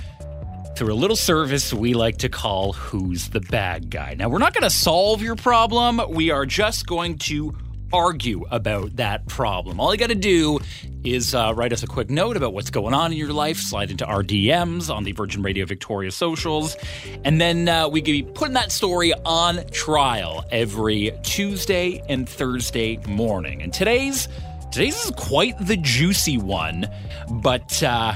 through 0.75 0.93
a 0.93 0.95
little 0.95 1.15
service 1.15 1.73
we 1.73 1.93
like 1.93 2.17
to 2.17 2.29
call 2.29 2.73
Who's 2.73 3.29
the 3.29 3.39
Bad 3.39 3.89
Guy. 3.89 4.15
Now, 4.15 4.29
we're 4.29 4.39
not 4.39 4.53
going 4.53 4.63
to 4.63 4.69
solve 4.69 5.21
your 5.21 5.35
problem, 5.35 6.01
we 6.09 6.31
are 6.31 6.45
just 6.45 6.85
going 6.85 7.17
to 7.19 7.55
argue 7.95 8.45
about 8.51 8.97
that 8.97 9.25
problem. 9.27 9.79
All 9.79 9.93
you 9.93 9.97
got 9.97 10.09
to 10.09 10.15
do 10.15 10.59
is 11.05 11.33
uh, 11.33 11.53
write 11.55 11.71
us 11.71 11.81
a 11.81 11.87
quick 11.87 12.09
note 12.09 12.35
about 12.35 12.53
what's 12.53 12.69
going 12.69 12.93
on 12.93 13.13
in 13.13 13.17
your 13.17 13.31
life, 13.31 13.57
slide 13.57 13.89
into 13.89 14.05
our 14.05 14.21
DMs 14.21 14.93
on 14.93 15.05
the 15.05 15.13
Virgin 15.13 15.41
Radio 15.41 15.65
Victoria 15.65 16.11
socials, 16.11 16.75
and 17.23 17.39
then 17.39 17.69
uh, 17.69 17.87
we 17.87 18.01
could 18.01 18.11
be 18.11 18.23
putting 18.23 18.55
that 18.55 18.71
story 18.71 19.13
on 19.23 19.65
trial 19.67 20.43
every 20.51 21.17
Tuesday 21.23 22.03
and 22.09 22.27
Thursday 22.27 22.97
morning. 23.07 23.61
And 23.61 23.73
today's 23.73 24.27
today's 24.71 25.05
is 25.05 25.11
quite 25.11 25.57
the 25.65 25.77
juicy 25.77 26.37
one, 26.37 26.89
but. 27.29 27.81
Uh, 27.81 28.15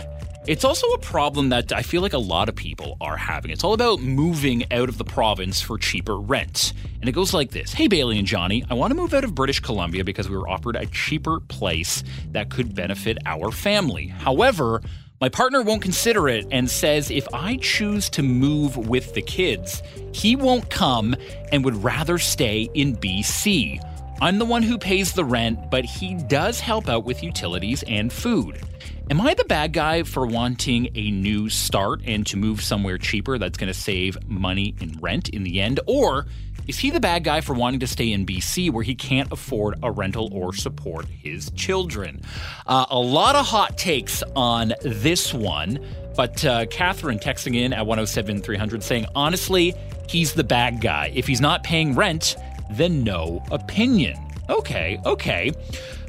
it's 0.50 0.64
also 0.64 0.88
a 0.94 0.98
problem 0.98 1.50
that 1.50 1.72
I 1.72 1.84
feel 1.84 2.02
like 2.02 2.14
a 2.14 2.18
lot 2.18 2.50
of 2.50 2.56
people 2.56 2.98
are 3.00 3.16
having. 3.16 3.52
It's 3.52 3.64
all 3.64 3.74
about 3.74 4.02
moving 4.02 4.66
out 4.74 4.90
of 4.90 4.98
the 4.98 5.04
province 5.04 5.62
for 5.62 5.78
cheaper 5.78 6.18
rent. 6.18 6.74
And 7.00 7.08
it 7.08 7.12
goes 7.12 7.36
like 7.36 7.52
this 7.52 7.72
Hey, 7.72 7.88
Bailey 7.88 8.18
and 8.18 8.26
Johnny, 8.26 8.66
I 8.68 8.74
want 8.74 8.90
to 8.90 8.96
move 8.96 9.14
out 9.14 9.24
of 9.24 9.36
British 9.36 9.60
Columbia 9.60 10.04
because 10.04 10.28
we 10.28 10.36
were 10.36 10.50
offered 10.50 10.76
a 10.76 10.88
cheaper 10.88 11.40
place 11.40 12.04
that 12.32 12.50
could 12.50 12.74
benefit 12.74 13.20
our 13.28 13.52
family. 13.52 14.08
However, 14.08 14.82
my 15.22 15.30
partner 15.30 15.62
won't 15.62 15.84
consider 15.84 16.28
it 16.28 16.48
and 16.50 16.68
says 16.68 17.12
if 17.12 17.28
I 17.32 17.58
choose 17.58 18.10
to 18.10 18.24
move 18.24 18.76
with 18.76 19.14
the 19.14 19.22
kids, 19.22 19.84
he 20.14 20.36
won't 20.36 20.72
come 20.72 21.16
and 21.52 21.64
would 21.64 21.84
rather 21.84 22.18
stay 22.18 22.68
in 22.74 22.96
BC. 22.96 23.80
I'm 24.22 24.38
the 24.38 24.46
one 24.46 24.64
who 24.64 24.78
pays 24.78 25.14
the 25.14 25.24
rent, 25.24 25.72
but 25.72 25.86
he 25.86 26.14
does 26.14 26.60
help 26.60 26.90
out 26.90 27.06
with 27.06 27.24
utilities 27.24 27.84
and 27.84 28.12
food. 28.12 28.62
Am 29.10 29.22
I 29.22 29.34
the 29.34 29.46
bad 29.46 29.72
guy 29.72 30.04
for 30.04 30.28
wanting 30.28 30.90
a 30.94 31.10
new 31.10 31.50
start 31.50 32.02
and 32.06 32.28
to 32.28 32.36
move 32.36 32.62
somewhere 32.62 32.98
cheaper 32.98 33.38
that's 33.38 33.58
going 33.58 33.70
to 33.70 33.74
save 33.74 34.18
money 34.28 34.76
in 34.82 35.00
rent 35.00 35.30
in 35.30 35.44
the 35.44 35.62
end? 35.62 35.80
Or 35.88 36.26
is 36.68 36.78
he 36.78 36.90
the 36.90 37.00
bad 37.00 37.24
guy 37.24 37.40
for 37.40 37.54
wanting 37.54 37.80
to 37.80 37.88
stay 37.88 38.12
in 38.12 38.26
BC 38.26 38.72
where 38.72 38.84
he 38.84 38.94
can't 38.94 39.32
afford 39.32 39.80
a 39.82 39.90
rental 39.90 40.30
or 40.34 40.54
support 40.54 41.06
his 41.08 41.50
children? 41.52 42.22
Uh, 42.68 42.88
a 42.90 43.00
lot 43.00 43.36
of 43.36 43.46
hot 43.46 43.78
takes 43.78 44.22
on 44.36 44.74
this 44.82 45.34
one, 45.34 45.80
but 46.18 46.44
uh, 46.44 46.66
Catherine 46.66 47.20
texting 47.20 47.56
in 47.56 47.72
at 47.72 47.86
107 47.88 48.42
300 48.42 48.84
saying, 48.84 49.06
honestly, 49.16 49.74
he's 50.10 50.34
the 50.34 50.44
bad 50.44 50.82
guy. 50.82 51.10
If 51.16 51.26
he's 51.26 51.42
not 51.42 51.64
paying 51.64 51.96
rent, 51.96 52.36
then 52.72 53.04
no 53.04 53.44
opinion. 53.52 54.18
Okay, 54.50 55.00
okay. 55.06 55.52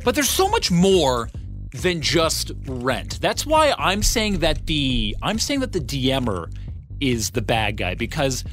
But 0.04 0.14
there's 0.14 0.30
so 0.30 0.48
much 0.48 0.70
more 0.70 1.28
than 1.72 2.00
just 2.00 2.52
rent. 2.66 3.20
That's 3.20 3.46
why 3.46 3.74
I'm 3.78 4.02
saying 4.02 4.40
that 4.40 4.66
the 4.66 5.16
I'm 5.22 5.38
saying 5.38 5.60
that 5.60 5.72
the 5.72 5.80
DMer 5.80 6.52
is 7.00 7.30
the 7.30 7.42
bad 7.42 7.76
guy 7.76 7.94
because 7.94 8.44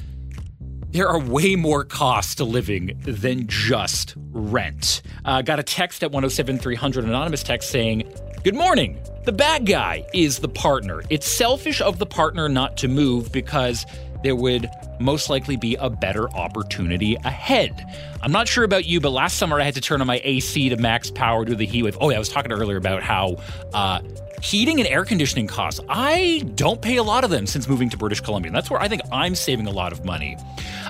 there 0.90 1.08
are 1.08 1.20
way 1.20 1.54
more 1.54 1.84
costs 1.84 2.36
to 2.36 2.44
living 2.44 2.98
than 3.04 3.46
just 3.46 4.14
rent. 4.30 5.02
Uh, 5.24 5.42
got 5.42 5.58
a 5.58 5.62
text 5.62 6.02
at 6.02 6.10
107300 6.12 7.04
anonymous 7.04 7.42
text 7.42 7.70
saying, 7.70 8.10
Good 8.44 8.54
morning. 8.54 8.98
The 9.24 9.32
bad 9.32 9.66
guy 9.66 10.06
is 10.14 10.38
the 10.38 10.48
partner. 10.48 11.02
It's 11.10 11.26
selfish 11.26 11.82
of 11.82 11.98
the 11.98 12.06
partner 12.06 12.48
not 12.48 12.76
to 12.78 12.88
move 12.88 13.30
because 13.32 13.84
there 14.22 14.36
would 14.36 14.70
most 14.98 15.30
likely 15.30 15.56
be 15.56 15.76
a 15.76 15.88
better 15.88 16.28
opportunity 16.30 17.16
ahead. 17.24 17.86
I'm 18.20 18.32
not 18.32 18.48
sure 18.48 18.64
about 18.64 18.84
you, 18.84 19.00
but 19.00 19.10
last 19.10 19.38
summer 19.38 19.60
I 19.60 19.64
had 19.64 19.74
to 19.74 19.80
turn 19.80 20.00
on 20.00 20.06
my 20.06 20.20
AC 20.24 20.68
to 20.70 20.76
max 20.76 21.10
power 21.10 21.44
due 21.44 21.52
to 21.52 21.56
the 21.56 21.66
heat 21.66 21.84
wave. 21.84 21.96
Oh, 22.00 22.10
yeah, 22.10 22.16
I 22.16 22.18
was 22.18 22.28
talking 22.28 22.52
earlier 22.52 22.76
about 22.76 23.02
how 23.02 23.36
uh, 23.72 24.00
heating 24.42 24.80
and 24.80 24.88
air 24.88 25.04
conditioning 25.04 25.46
costs, 25.46 25.80
I 25.88 26.44
don't 26.54 26.80
pay 26.80 26.96
a 26.96 27.02
lot 27.02 27.24
of 27.24 27.30
them 27.30 27.46
since 27.46 27.68
moving 27.68 27.88
to 27.90 27.96
British 27.96 28.20
Columbia. 28.20 28.52
That's 28.52 28.70
where 28.70 28.80
I 28.80 28.88
think 28.88 29.02
I'm 29.12 29.34
saving 29.34 29.66
a 29.66 29.70
lot 29.70 29.92
of 29.92 30.04
money. 30.04 30.36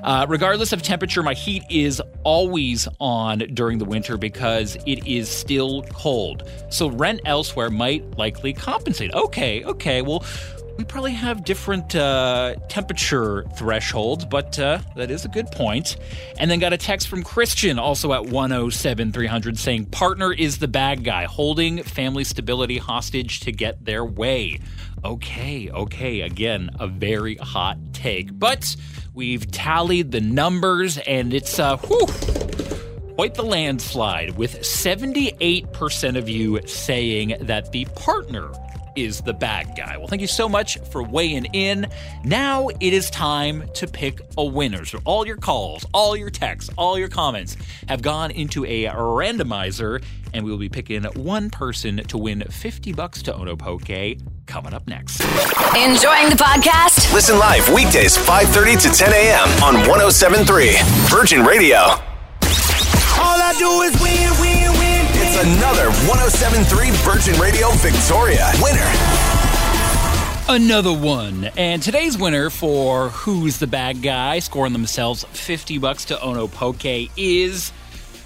Uh, 0.02 0.26
regardless 0.28 0.72
of 0.72 0.82
temperature, 0.82 1.22
my 1.22 1.34
heat 1.34 1.64
is 1.70 2.00
always 2.24 2.88
on 3.00 3.38
during 3.54 3.78
the 3.78 3.84
winter 3.84 4.16
because 4.16 4.76
it 4.86 5.06
is 5.06 5.28
still 5.28 5.82
cold. 5.92 6.48
So 6.70 6.88
rent 6.88 7.20
elsewhere 7.24 7.70
might 7.70 8.16
likely 8.16 8.52
compensate. 8.52 9.12
Okay, 9.12 9.64
okay, 9.64 10.02
well, 10.02 10.24
we 10.78 10.84
probably 10.84 11.12
have 11.12 11.44
different 11.44 11.96
uh, 11.96 12.54
temperature 12.68 13.44
thresholds, 13.56 14.24
but 14.24 14.56
uh, 14.60 14.78
that 14.94 15.10
is 15.10 15.24
a 15.24 15.28
good 15.28 15.50
point. 15.50 15.96
And 16.38 16.48
then 16.48 16.60
got 16.60 16.72
a 16.72 16.76
text 16.76 17.08
from 17.08 17.24
Christian, 17.24 17.80
also 17.80 18.12
at 18.12 18.26
107 18.26 19.12
300, 19.12 19.58
saying, 19.58 19.86
Partner 19.86 20.32
is 20.32 20.58
the 20.58 20.68
bad 20.68 21.02
guy, 21.02 21.24
holding 21.24 21.82
family 21.82 22.22
stability 22.22 22.78
hostage 22.78 23.40
to 23.40 23.50
get 23.50 23.84
their 23.84 24.04
way. 24.04 24.60
Okay, 25.04 25.68
okay, 25.68 26.20
again, 26.20 26.70
a 26.78 26.86
very 26.86 27.34
hot 27.34 27.76
take. 27.92 28.38
But 28.38 28.76
we've 29.12 29.50
tallied 29.50 30.12
the 30.12 30.20
numbers, 30.20 30.96
and 30.98 31.34
it's, 31.34 31.58
uh, 31.58 31.76
whew, 31.78 32.06
quite 33.16 33.34
the 33.34 33.42
landslide, 33.42 34.36
with 34.36 34.60
78% 34.60 36.16
of 36.16 36.28
you 36.28 36.60
saying 36.66 37.34
that 37.40 37.72
the 37.72 37.84
partner 37.96 38.48
is 39.04 39.20
the 39.20 39.32
bad 39.32 39.74
guy. 39.76 39.96
Well, 39.96 40.08
thank 40.08 40.20
you 40.20 40.28
so 40.28 40.48
much 40.48 40.78
for 40.90 41.02
weighing 41.02 41.46
in. 41.46 41.86
Now 42.24 42.68
it 42.68 42.92
is 42.92 43.10
time 43.10 43.64
to 43.74 43.86
pick 43.86 44.20
a 44.36 44.44
winner. 44.44 44.84
So 44.84 45.00
all 45.04 45.26
your 45.26 45.36
calls, 45.36 45.84
all 45.92 46.16
your 46.16 46.30
texts, 46.30 46.70
all 46.76 46.98
your 46.98 47.08
comments 47.08 47.56
have 47.88 48.02
gone 48.02 48.30
into 48.30 48.64
a 48.64 48.84
randomizer, 48.86 50.02
and 50.34 50.44
we 50.44 50.50
will 50.50 50.58
be 50.58 50.68
picking 50.68 51.04
one 51.04 51.50
person 51.50 51.98
to 52.08 52.18
win 52.18 52.42
50 52.42 52.92
bucks 52.92 53.22
to 53.22 53.32
Onopoke 53.32 54.20
coming 54.46 54.74
up 54.74 54.86
next. 54.88 55.20
Enjoying 55.20 56.30
the 56.30 56.36
podcast? 56.38 57.12
Listen 57.12 57.38
live 57.38 57.68
weekdays 57.72 58.16
5:30 58.16 58.82
to 58.82 58.88
10 58.90 59.12
a.m. 59.12 59.48
on 59.62 59.74
1073 59.88 60.76
Virgin 61.08 61.44
Radio. 61.44 61.78
All 63.20 63.38
I 63.40 63.54
do 63.58 63.82
is 63.82 64.00
win, 64.00 64.30
win, 64.40 64.78
win. 64.78 64.97
Another 65.40 65.84
1073 66.08 66.90
Virgin 67.06 67.40
Radio 67.40 67.70
Victoria 67.74 68.50
winner. 68.60 68.92
Another 70.48 70.92
one. 70.92 71.44
And 71.56 71.80
today's 71.80 72.18
winner 72.18 72.50
for 72.50 73.10
Who's 73.10 73.58
the 73.58 73.68
Bad 73.68 74.02
Guy, 74.02 74.40
scoring 74.40 74.72
themselves 74.72 75.22
50 75.22 75.78
bucks 75.78 76.06
to 76.06 76.20
Ono 76.20 76.48
Poke, 76.48 77.08
is 77.16 77.72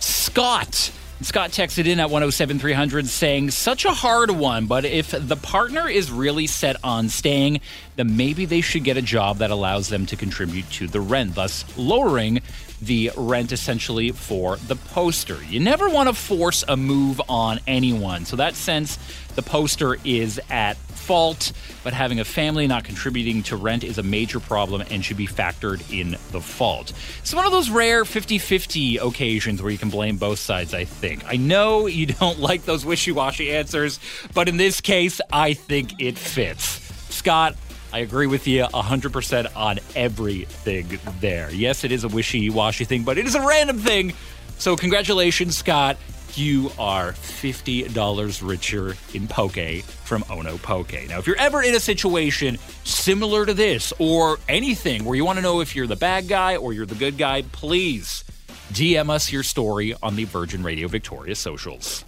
Scott. 0.01 0.91
Scott 1.21 1.51
texted 1.51 1.87
in 1.87 2.01
at 2.01 2.07
107 2.07 2.59
300 2.59 3.07
saying, 3.07 3.51
Such 3.51 3.85
a 3.85 3.93
hard 3.93 4.31
one, 4.31 4.65
but 4.65 4.87
if 4.87 5.11
the 5.11 5.37
partner 5.37 5.87
is 5.87 6.11
really 6.11 6.47
set 6.47 6.77
on 6.83 7.11
staying, 7.11 7.61
then 7.97 8.17
maybe 8.17 8.45
they 8.45 8.61
should 8.61 8.85
get 8.85 8.97
a 8.97 9.03
job 9.03 9.39
that 9.39 9.51
allows 9.51 9.89
them 9.89 10.07
to 10.07 10.17
contribute 10.17 10.69
to 10.71 10.87
the 10.87 11.01
rent, 11.01 11.35
thus 11.35 11.65
lowering 11.77 12.41
the 12.81 13.11
rent 13.17 13.53
essentially 13.53 14.11
for 14.11 14.57
the 14.57 14.77
poster. 14.77 15.39
You 15.45 15.61
never 15.61 15.89
want 15.89 16.09
to 16.09 16.15
force 16.15 16.65
a 16.67 16.77
move 16.77 17.21
on 17.29 17.61
anyone. 17.67 18.25
So, 18.25 18.37
that 18.37 18.55
sense, 18.55 18.99
the 19.35 19.43
poster 19.43 19.97
is 20.05 20.41
at 20.51 20.77
fault, 21.03 21.53
but 21.83 21.93
having 21.93 22.21
a 22.21 22.25
family 22.25 22.67
not 22.67 22.85
contributing 22.85 23.43
to 23.43 23.57
rent 23.57 23.85
is 23.85 23.99
a 23.99 24.03
major 24.03 24.41
problem 24.41 24.83
and 24.91 25.05
should 25.05 25.17
be 25.17 25.27
factored 25.27 25.83
in 25.93 26.13
the 26.31 26.41
fault. 26.41 26.93
It's 27.19 27.35
one 27.35 27.45
of 27.45 27.53
those 27.53 27.71
rare 27.71 28.05
50 28.05 28.39
50 28.39 28.99
occasions 28.99 29.61
where 29.61 29.71
you 29.71 29.79
can 29.79 29.91
blame 29.91 30.17
both 30.17 30.39
sides, 30.39 30.75
I 30.75 30.85
think. 30.85 31.25
I 31.27 31.37
know 31.37 31.87
you 31.87 32.07
don't 32.07 32.39
like 32.49 32.65
those 32.65 32.85
wishy 32.85 33.13
washy 33.13 33.53
answers, 33.53 33.99
but 34.33 34.49
in 34.49 34.57
this 34.57 34.81
case, 34.81 35.21
I 35.33 35.55
think 35.55 36.01
it 36.01 36.17
fits. 36.17 36.81
Scott, 37.13 37.57
I 37.93 37.99
agree 37.99 38.27
with 38.27 38.47
you 38.47 38.65
100% 38.65 39.55
on 39.55 39.79
everything 39.95 40.99
there. 41.21 41.51
Yes, 41.53 41.85
it 41.85 41.93
is 41.93 42.05
a 42.05 42.09
wishy 42.09 42.49
washy 42.49 42.85
thing, 42.85 43.05
but 43.05 43.19
it 43.19 43.27
is 43.27 43.35
a 43.35 43.47
random 43.47 43.79
thing. 43.79 44.15
So, 44.59 44.77
congratulations, 44.77 45.57
Scott. 45.57 45.99
You 46.35 46.71
are 46.79 47.13
$50 47.13 48.49
richer 48.49 48.97
in 49.13 49.29
Poke 49.29 49.83
from 49.85 50.25
Ono 50.31 50.57
Poke. 50.57 51.07
Now, 51.07 51.19
if 51.19 51.27
you're 51.27 51.37
ever 51.37 51.63
in 51.63 51.75
a 51.75 51.81
situation 51.81 52.57
similar 52.85 53.45
to 53.45 53.53
this 53.53 53.93
or 53.99 54.39
anything 54.49 55.05
where 55.05 55.15
you 55.15 55.27
want 55.27 55.37
to 55.37 55.43
know 55.43 55.61
if 55.61 55.77
you're 55.77 55.87
the 55.87 55.97
bad 55.97 56.29
guy 56.29 56.57
or 56.57 56.73
you're 56.73 56.87
the 56.87 56.95
good 56.95 57.19
guy, 57.19 57.43
please 57.53 58.25
DM 58.73 59.11
us 59.11 59.31
your 59.31 59.43
story 59.43 59.95
on 60.03 60.17
the 60.17 60.25
Virgin 60.25 60.63
Radio 60.63 60.89
Victoria 60.89 61.35
socials. 61.35 62.07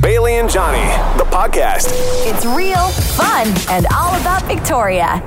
Bailey 0.00 0.34
and 0.34 0.48
Johnny, 0.48 0.78
the 1.18 1.24
podcast. 1.24 1.88
It's 2.26 2.46
real, 2.46 2.88
fun, 3.16 3.48
and 3.68 3.86
all 3.94 4.14
about 4.20 4.42
Victoria. 4.44 5.18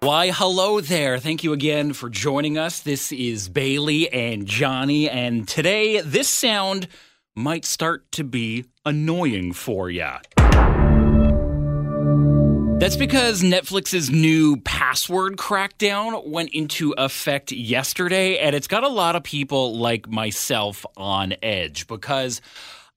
Why, 0.00 0.30
hello 0.30 0.80
there. 0.80 1.18
Thank 1.18 1.44
you 1.44 1.52
again 1.52 1.92
for 1.92 2.08
joining 2.08 2.58
us. 2.58 2.80
This 2.80 3.12
is 3.12 3.48
Bailey 3.48 4.10
and 4.12 4.46
Johnny, 4.46 5.08
and 5.08 5.46
today 5.46 6.00
this 6.00 6.28
sound 6.28 6.88
might 7.34 7.64
start 7.64 8.10
to 8.12 8.24
be 8.24 8.64
annoying 8.84 9.52
for 9.52 9.90
you. 9.90 10.10
That's 12.78 12.96
because 12.96 13.42
Netflix's 13.42 14.10
new 14.10 14.58
password 14.58 15.36
crackdown 15.36 16.26
went 16.26 16.50
into 16.50 16.92
effect 16.98 17.52
yesterday, 17.52 18.38
and 18.38 18.54
it's 18.54 18.66
got 18.66 18.84
a 18.84 18.88
lot 18.88 19.16
of 19.16 19.22
people 19.22 19.76
like 19.76 20.08
myself 20.08 20.84
on 20.96 21.34
edge 21.42 21.86
because 21.86 22.40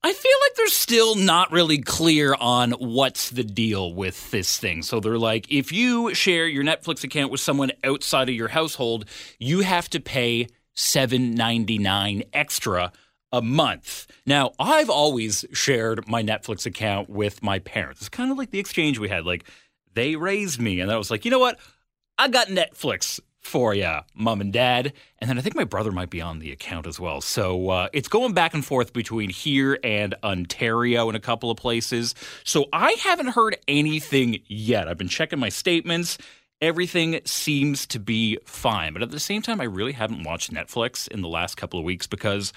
I 0.07 0.13
feel 0.13 0.31
like 0.45 0.55
they're 0.55 0.67
still 0.67 1.15
not 1.15 1.51
really 1.51 1.79
clear 1.79 2.33
on 2.39 2.71
what's 2.71 3.29
the 3.29 3.43
deal 3.43 3.93
with 3.93 4.31
this 4.31 4.57
thing. 4.57 4.81
So 4.81 5.01
they're 5.01 5.17
like, 5.17 5.51
if 5.51 5.73
you 5.73 6.13
share 6.13 6.47
your 6.47 6.63
Netflix 6.63 7.03
account 7.03 7.29
with 7.29 7.41
someone 7.41 7.73
outside 7.83 8.29
of 8.29 8.35
your 8.35 8.47
household, 8.47 9.03
you 9.37 9.59
have 9.59 9.89
to 9.89 9.99
pay 9.99 10.47
$7.99 10.77 12.25
extra 12.31 12.93
a 13.33 13.41
month. 13.41 14.07
Now, 14.25 14.53
I've 14.57 14.89
always 14.89 15.43
shared 15.51 16.07
my 16.07 16.23
Netflix 16.23 16.65
account 16.65 17.09
with 17.09 17.43
my 17.43 17.59
parents. 17.59 17.99
It's 17.99 18.07
kind 18.07 18.31
of 18.31 18.37
like 18.37 18.51
the 18.51 18.59
exchange 18.59 18.99
we 18.99 19.09
had. 19.09 19.25
Like, 19.25 19.43
they 19.93 20.15
raised 20.15 20.61
me, 20.61 20.79
and 20.79 20.89
I 20.89 20.95
was 20.95 21.11
like, 21.11 21.25
you 21.25 21.31
know 21.31 21.39
what? 21.39 21.59
I 22.17 22.29
got 22.29 22.47
Netflix 22.47 23.19
for 23.47 23.73
you, 23.73 23.99
mom 24.13 24.41
and 24.41 24.53
dad. 24.53 24.93
And 25.19 25.29
then 25.29 25.37
I 25.37 25.41
think 25.41 25.55
my 25.55 25.63
brother 25.63 25.91
might 25.91 26.09
be 26.09 26.21
on 26.21 26.39
the 26.39 26.51
account 26.51 26.85
as 26.85 26.99
well. 26.99 27.21
So 27.21 27.69
uh, 27.69 27.89
it's 27.93 28.07
going 28.07 28.33
back 28.33 28.53
and 28.53 28.63
forth 28.63 28.93
between 28.93 29.29
here 29.29 29.79
and 29.83 30.13
Ontario 30.23 31.09
in 31.09 31.15
a 31.15 31.19
couple 31.19 31.49
of 31.49 31.57
places. 31.57 32.13
So 32.43 32.65
I 32.73 32.91
haven't 32.99 33.29
heard 33.29 33.57
anything 33.67 34.41
yet. 34.47 34.87
I've 34.87 34.97
been 34.97 35.07
checking 35.07 35.39
my 35.39 35.49
statements. 35.49 36.17
Everything 36.61 37.19
seems 37.23 37.85
to 37.87 37.99
be 37.99 38.37
fine. 38.45 38.93
But 38.93 39.01
at 39.01 39.11
the 39.11 39.19
same 39.19 39.41
time, 39.41 39.61
I 39.61 39.65
really 39.65 39.93
haven't 39.93 40.23
watched 40.23 40.51
Netflix 40.51 41.07
in 41.07 41.21
the 41.21 41.29
last 41.29 41.55
couple 41.55 41.79
of 41.79 41.85
weeks 41.85 42.05
because 42.05 42.51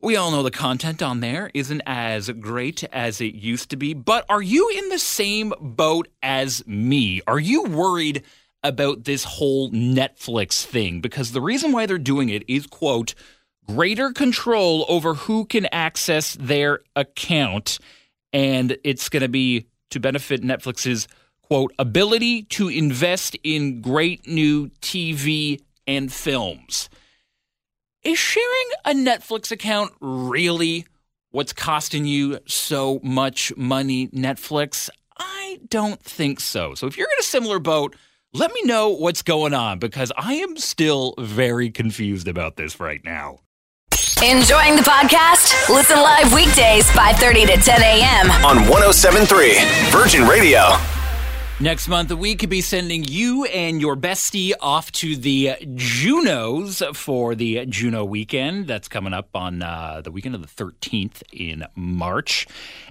we 0.00 0.16
all 0.16 0.30
know 0.30 0.42
the 0.42 0.50
content 0.50 1.02
on 1.02 1.20
there 1.20 1.50
isn't 1.52 1.82
as 1.84 2.30
great 2.30 2.84
as 2.84 3.20
it 3.20 3.34
used 3.34 3.70
to 3.70 3.76
be. 3.76 3.94
But 3.94 4.24
are 4.28 4.40
you 4.40 4.70
in 4.78 4.88
the 4.88 4.98
same 4.98 5.52
boat 5.60 6.08
as 6.22 6.66
me? 6.66 7.20
Are 7.26 7.38
you 7.38 7.64
worried 7.64 8.22
about 8.62 9.04
this 9.04 9.24
whole 9.24 9.70
Netflix 9.70 10.64
thing? 10.64 11.00
Because 11.00 11.32
the 11.32 11.40
reason 11.40 11.72
why 11.72 11.86
they're 11.86 11.98
doing 11.98 12.28
it 12.28 12.44
is, 12.48 12.66
quote, 12.66 13.14
greater 13.66 14.12
control 14.12 14.84
over 14.88 15.14
who 15.14 15.44
can 15.44 15.66
access 15.72 16.34
their 16.34 16.80
account. 16.96 17.78
And 18.32 18.76
it's 18.84 19.08
going 19.08 19.22
to 19.22 19.28
be 19.28 19.66
to 19.90 20.00
benefit 20.00 20.42
Netflix's, 20.42 21.08
quote, 21.42 21.72
ability 21.78 22.42
to 22.44 22.68
invest 22.68 23.36
in 23.42 23.80
great 23.80 24.26
new 24.26 24.68
TV 24.80 25.60
and 25.86 26.12
films. 26.12 26.88
Is 28.02 28.18
sharing 28.18 28.70
a 28.84 28.92
Netflix 28.92 29.50
account 29.50 29.92
really 30.00 30.86
what's 31.30 31.52
costing 31.52 32.06
you 32.06 32.38
so 32.46 33.00
much 33.02 33.54
money, 33.56 34.08
Netflix? 34.08 34.88
I 35.18 35.60
don't 35.68 36.00
think 36.02 36.40
so. 36.40 36.74
So 36.74 36.86
if 36.86 36.96
you're 36.96 37.06
in 37.06 37.20
a 37.20 37.24
similar 37.24 37.58
boat, 37.58 37.94
let 38.32 38.52
me 38.52 38.62
know 38.62 38.90
what's 38.90 39.22
going 39.22 39.54
on 39.54 39.78
because 39.78 40.12
I 40.16 40.34
am 40.34 40.56
still 40.56 41.14
very 41.18 41.70
confused 41.70 42.28
about 42.28 42.56
this 42.56 42.78
right 42.78 43.04
now. 43.04 43.40
Enjoying 44.22 44.76
the 44.76 44.82
podcast? 44.82 45.68
Listen 45.74 45.96
live 45.96 46.32
weekdays 46.32 46.86
5:30 46.90 47.46
to 47.46 47.56
10 47.56 47.82
a.m. 47.82 48.30
On 48.44 48.56
1073 48.68 49.58
Virgin 49.90 50.28
Radio. 50.28 50.76
Next 51.58 51.88
month, 51.88 52.10
we 52.12 52.36
could 52.36 52.48
be 52.48 52.62
sending 52.62 53.04
you 53.04 53.44
and 53.44 53.82
your 53.82 53.94
bestie 53.94 54.52
off 54.60 54.90
to 54.92 55.14
the 55.14 55.56
Junos 55.74 56.82
for 56.94 57.34
the 57.34 57.66
Juno 57.66 58.02
weekend. 58.02 58.66
That's 58.66 58.88
coming 58.88 59.12
up 59.12 59.28
on 59.34 59.62
uh, 59.62 60.00
the 60.02 60.10
weekend 60.10 60.34
of 60.34 60.40
the 60.40 60.64
13th 60.64 61.22
in 61.32 61.66
March. 61.74 62.46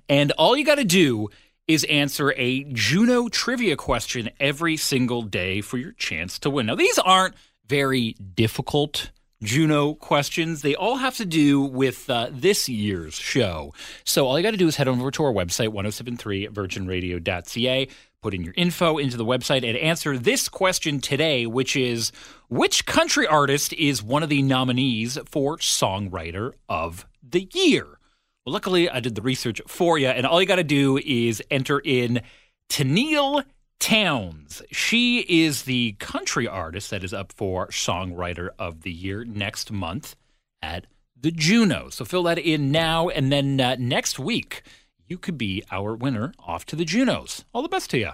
And 0.08 0.32
all 0.34 0.56
you 0.56 0.64
got 0.64 0.76
to 0.76 0.84
do 0.84 1.30
is 1.70 1.84
answer 1.84 2.34
a 2.36 2.64
Juno 2.74 3.30
trivia 3.30 3.76
question 3.76 4.32
every 4.40 4.76
single 4.76 5.22
day 5.22 5.62
for 5.62 5.78
your 5.78 5.92
chance 5.92 6.40
to 6.40 6.50
win. 6.50 6.66
Now, 6.66 6.74
these 6.74 6.98
aren't 6.98 7.36
very 7.68 8.14
difficult 8.14 9.12
Juno 9.44 9.94
questions. 9.94 10.64
They 10.64 10.74
all 10.74 10.98
have 10.98 11.16
to 11.18 11.26
do 11.26 11.62
with 11.62 12.10
uh, 12.10 12.30
this 12.32 12.68
year's 12.68 13.14
show. 13.14 13.72
So 14.04 14.26
all 14.26 14.40
you 14.40 14.44
got 14.44 14.50
to 14.52 14.58
do 14.58 14.68
is 14.68 14.78
head 14.78 14.88
over 14.88 15.12
to 15.12 15.24
our 15.24 15.32
website, 15.32 15.70
1073virginradio.ca, 15.70 17.88
put 18.24 18.34
in 18.34 18.44
your 18.44 18.56
info 18.58 18.98
into 18.98 19.16
the 19.16 19.24
website, 19.24 19.64
and 19.64 19.78
answer 19.78 20.18
this 20.18 20.50
question 20.50 21.00
today, 21.00 21.46
which 21.46 21.76
is 21.76 22.12
Which 22.48 22.88
country 22.88 23.28
artist 23.28 23.74
is 23.74 24.02
one 24.02 24.24
of 24.24 24.30
the 24.30 24.42
nominees 24.42 25.20
for 25.28 25.58
Songwriter 25.58 26.54
of 26.68 27.06
the 27.22 27.48
Year? 27.54 27.99
Well, 28.46 28.54
luckily, 28.54 28.90
I 28.90 29.00
did 29.00 29.16
the 29.16 29.22
research 29.22 29.62
for 29.68 29.98
you, 29.98 30.08
and 30.08 30.26
all 30.26 30.42
you 30.42 30.48
got 30.48 30.56
to 30.56 30.64
do 30.64 30.98
is 30.98 31.44
enter 31.52 31.80
in 31.80 32.22
Tenille 32.70 33.44
Townes. 33.80 34.62
She 34.72 35.20
is 35.20 35.64
the 35.64 35.94
country 36.00 36.48
artist 36.48 36.90
that 36.92 37.04
is 37.04 37.14
up 37.14 37.34
for 37.34 37.68
Songwriter 37.68 38.50
of 38.58 38.82
the 38.82 38.92
Year 38.92 39.26
next 39.26 39.72
month 39.72 40.16
at 40.62 40.88
the 41.20 41.32
Juno. 41.32 41.90
So 41.90 42.06
fill 42.06 42.24
that 42.24 42.38
in 42.38 42.72
now, 42.72 43.10
and 43.10 43.32
then 43.32 43.60
uh, 43.60 43.76
next 43.78 44.20
week, 44.20 44.64
you 45.08 45.18
could 45.18 45.38
be 45.38 45.64
our 45.72 45.94
winner 45.94 46.34
off 46.40 46.66
to 46.68 46.76
the 46.76 46.86
Junos. 46.86 47.44
All 47.54 47.62
the 47.62 47.70
best 47.70 47.90
to 47.92 47.98
you. 47.98 48.12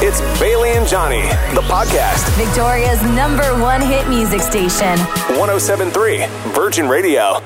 It's 0.00 0.20
Bailey 0.38 0.70
and 0.70 0.86
Johnny, 0.86 1.22
the 1.54 1.62
podcast. 1.62 2.28
Victoria's 2.36 3.02
number 3.16 3.44
one 3.60 3.80
hit 3.80 4.08
music 4.08 4.40
station. 4.40 4.98
1073 5.36 6.26
Virgin 6.52 6.88
Radio. 6.88 7.42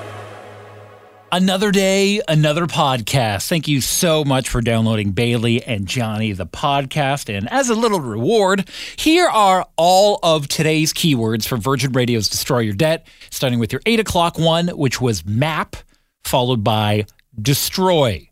Another 1.34 1.70
day, 1.70 2.20
another 2.28 2.66
podcast. 2.66 3.48
Thank 3.48 3.66
you 3.66 3.80
so 3.80 4.22
much 4.22 4.50
for 4.50 4.60
downloading 4.60 5.12
Bailey 5.12 5.62
and 5.64 5.86
Johnny, 5.86 6.32
the 6.32 6.44
podcast. 6.44 7.34
And 7.34 7.50
as 7.50 7.70
a 7.70 7.74
little 7.74 8.00
reward, 8.00 8.68
here 8.96 9.28
are 9.28 9.66
all 9.78 10.18
of 10.22 10.46
today's 10.46 10.92
keywords 10.92 11.48
for 11.48 11.56
Virgin 11.56 11.92
Radio's 11.92 12.28
Destroy 12.28 12.58
Your 12.58 12.74
Debt, 12.74 13.06
starting 13.30 13.58
with 13.58 13.72
your 13.72 13.80
8 13.86 14.00
o'clock 14.00 14.38
one, 14.38 14.68
which 14.68 15.00
was 15.00 15.24
map, 15.24 15.74
followed 16.22 16.62
by 16.62 17.06
destroy, 17.40 18.28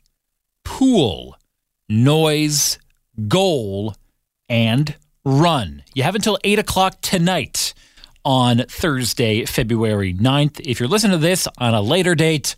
pool, 0.67 1.39
noise, 1.89 2.79
goal, 3.29 3.95
and 4.51 4.95
run. 5.25 5.85
You 5.95 6.03
have 6.03 6.17
until 6.17 6.37
8 6.45 6.59
o'clock 6.59 7.01
tonight 7.01 7.73
on 8.27 8.59
Thursday, 8.69 9.47
February 9.47 10.13
9th. 10.13 10.61
If 10.61 10.79
you're 10.79 10.89
listening 10.91 11.13
to 11.13 11.19
this 11.27 11.49
on 11.57 11.73
a 11.73 11.81
later 11.81 12.15
date, 12.15 12.57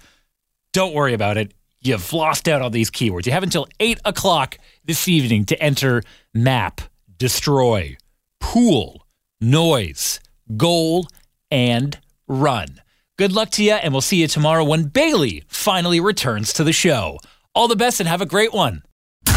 don't 0.73 0.95
worry 0.95 1.15
about 1.15 1.37
it. 1.37 1.53
You've 1.81 2.13
lost 2.13 2.49
out 2.49 2.63
on 2.63 2.73
these 2.73 2.91
keywords. 2.91 3.27
You 3.27 3.33
have 3.33 3.43
until 3.43 3.67
8 3.81 4.01
o'clock 4.05 4.59
this 4.85 5.09
evening 5.09 5.45
to 5.47 5.63
enter 5.63 6.03
map, 6.33 6.81
destroy, 7.19 7.97
pool, 8.41 9.07
noise, 9.41 10.21
goal, 10.57 11.09
and 11.51 11.99
run. 12.29 12.81
Good 13.19 13.33
luck 13.33 13.51
to 13.51 13.65
you, 13.65 13.73
and 13.73 13.93
we'll 13.93 14.01
see 14.01 14.21
you 14.21 14.29
tomorrow 14.29 14.65
when 14.65 14.85
Bailey 14.85 15.43
finally 15.49 16.01
returns 16.01 16.53
to 16.55 16.65
the 16.65 16.73
show. 16.73 17.19
All 17.55 17.69
the 17.69 17.77
best 17.77 18.01
and 18.01 18.09
have 18.09 18.21
a 18.21 18.27
great 18.27 18.53
one. 18.53 18.83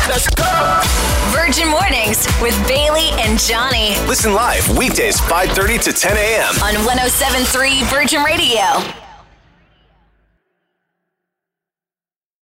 Let's 0.07 0.29
go! 0.29 0.81
Virgin 1.31 1.67
Mornings 1.67 2.25
with 2.41 2.55
Bailey 2.67 3.09
and 3.19 3.39
Johnny 3.39 3.95
Listen 4.07 4.33
live 4.33 4.65
weekdays 4.77 5.19
5:30 5.19 5.83
to 5.83 5.93
10 5.93 6.15
a.m. 6.15 6.55
on 6.63 6.85
1073 6.85 7.83
Virgin 7.85 8.23
Radio. 8.23 9.04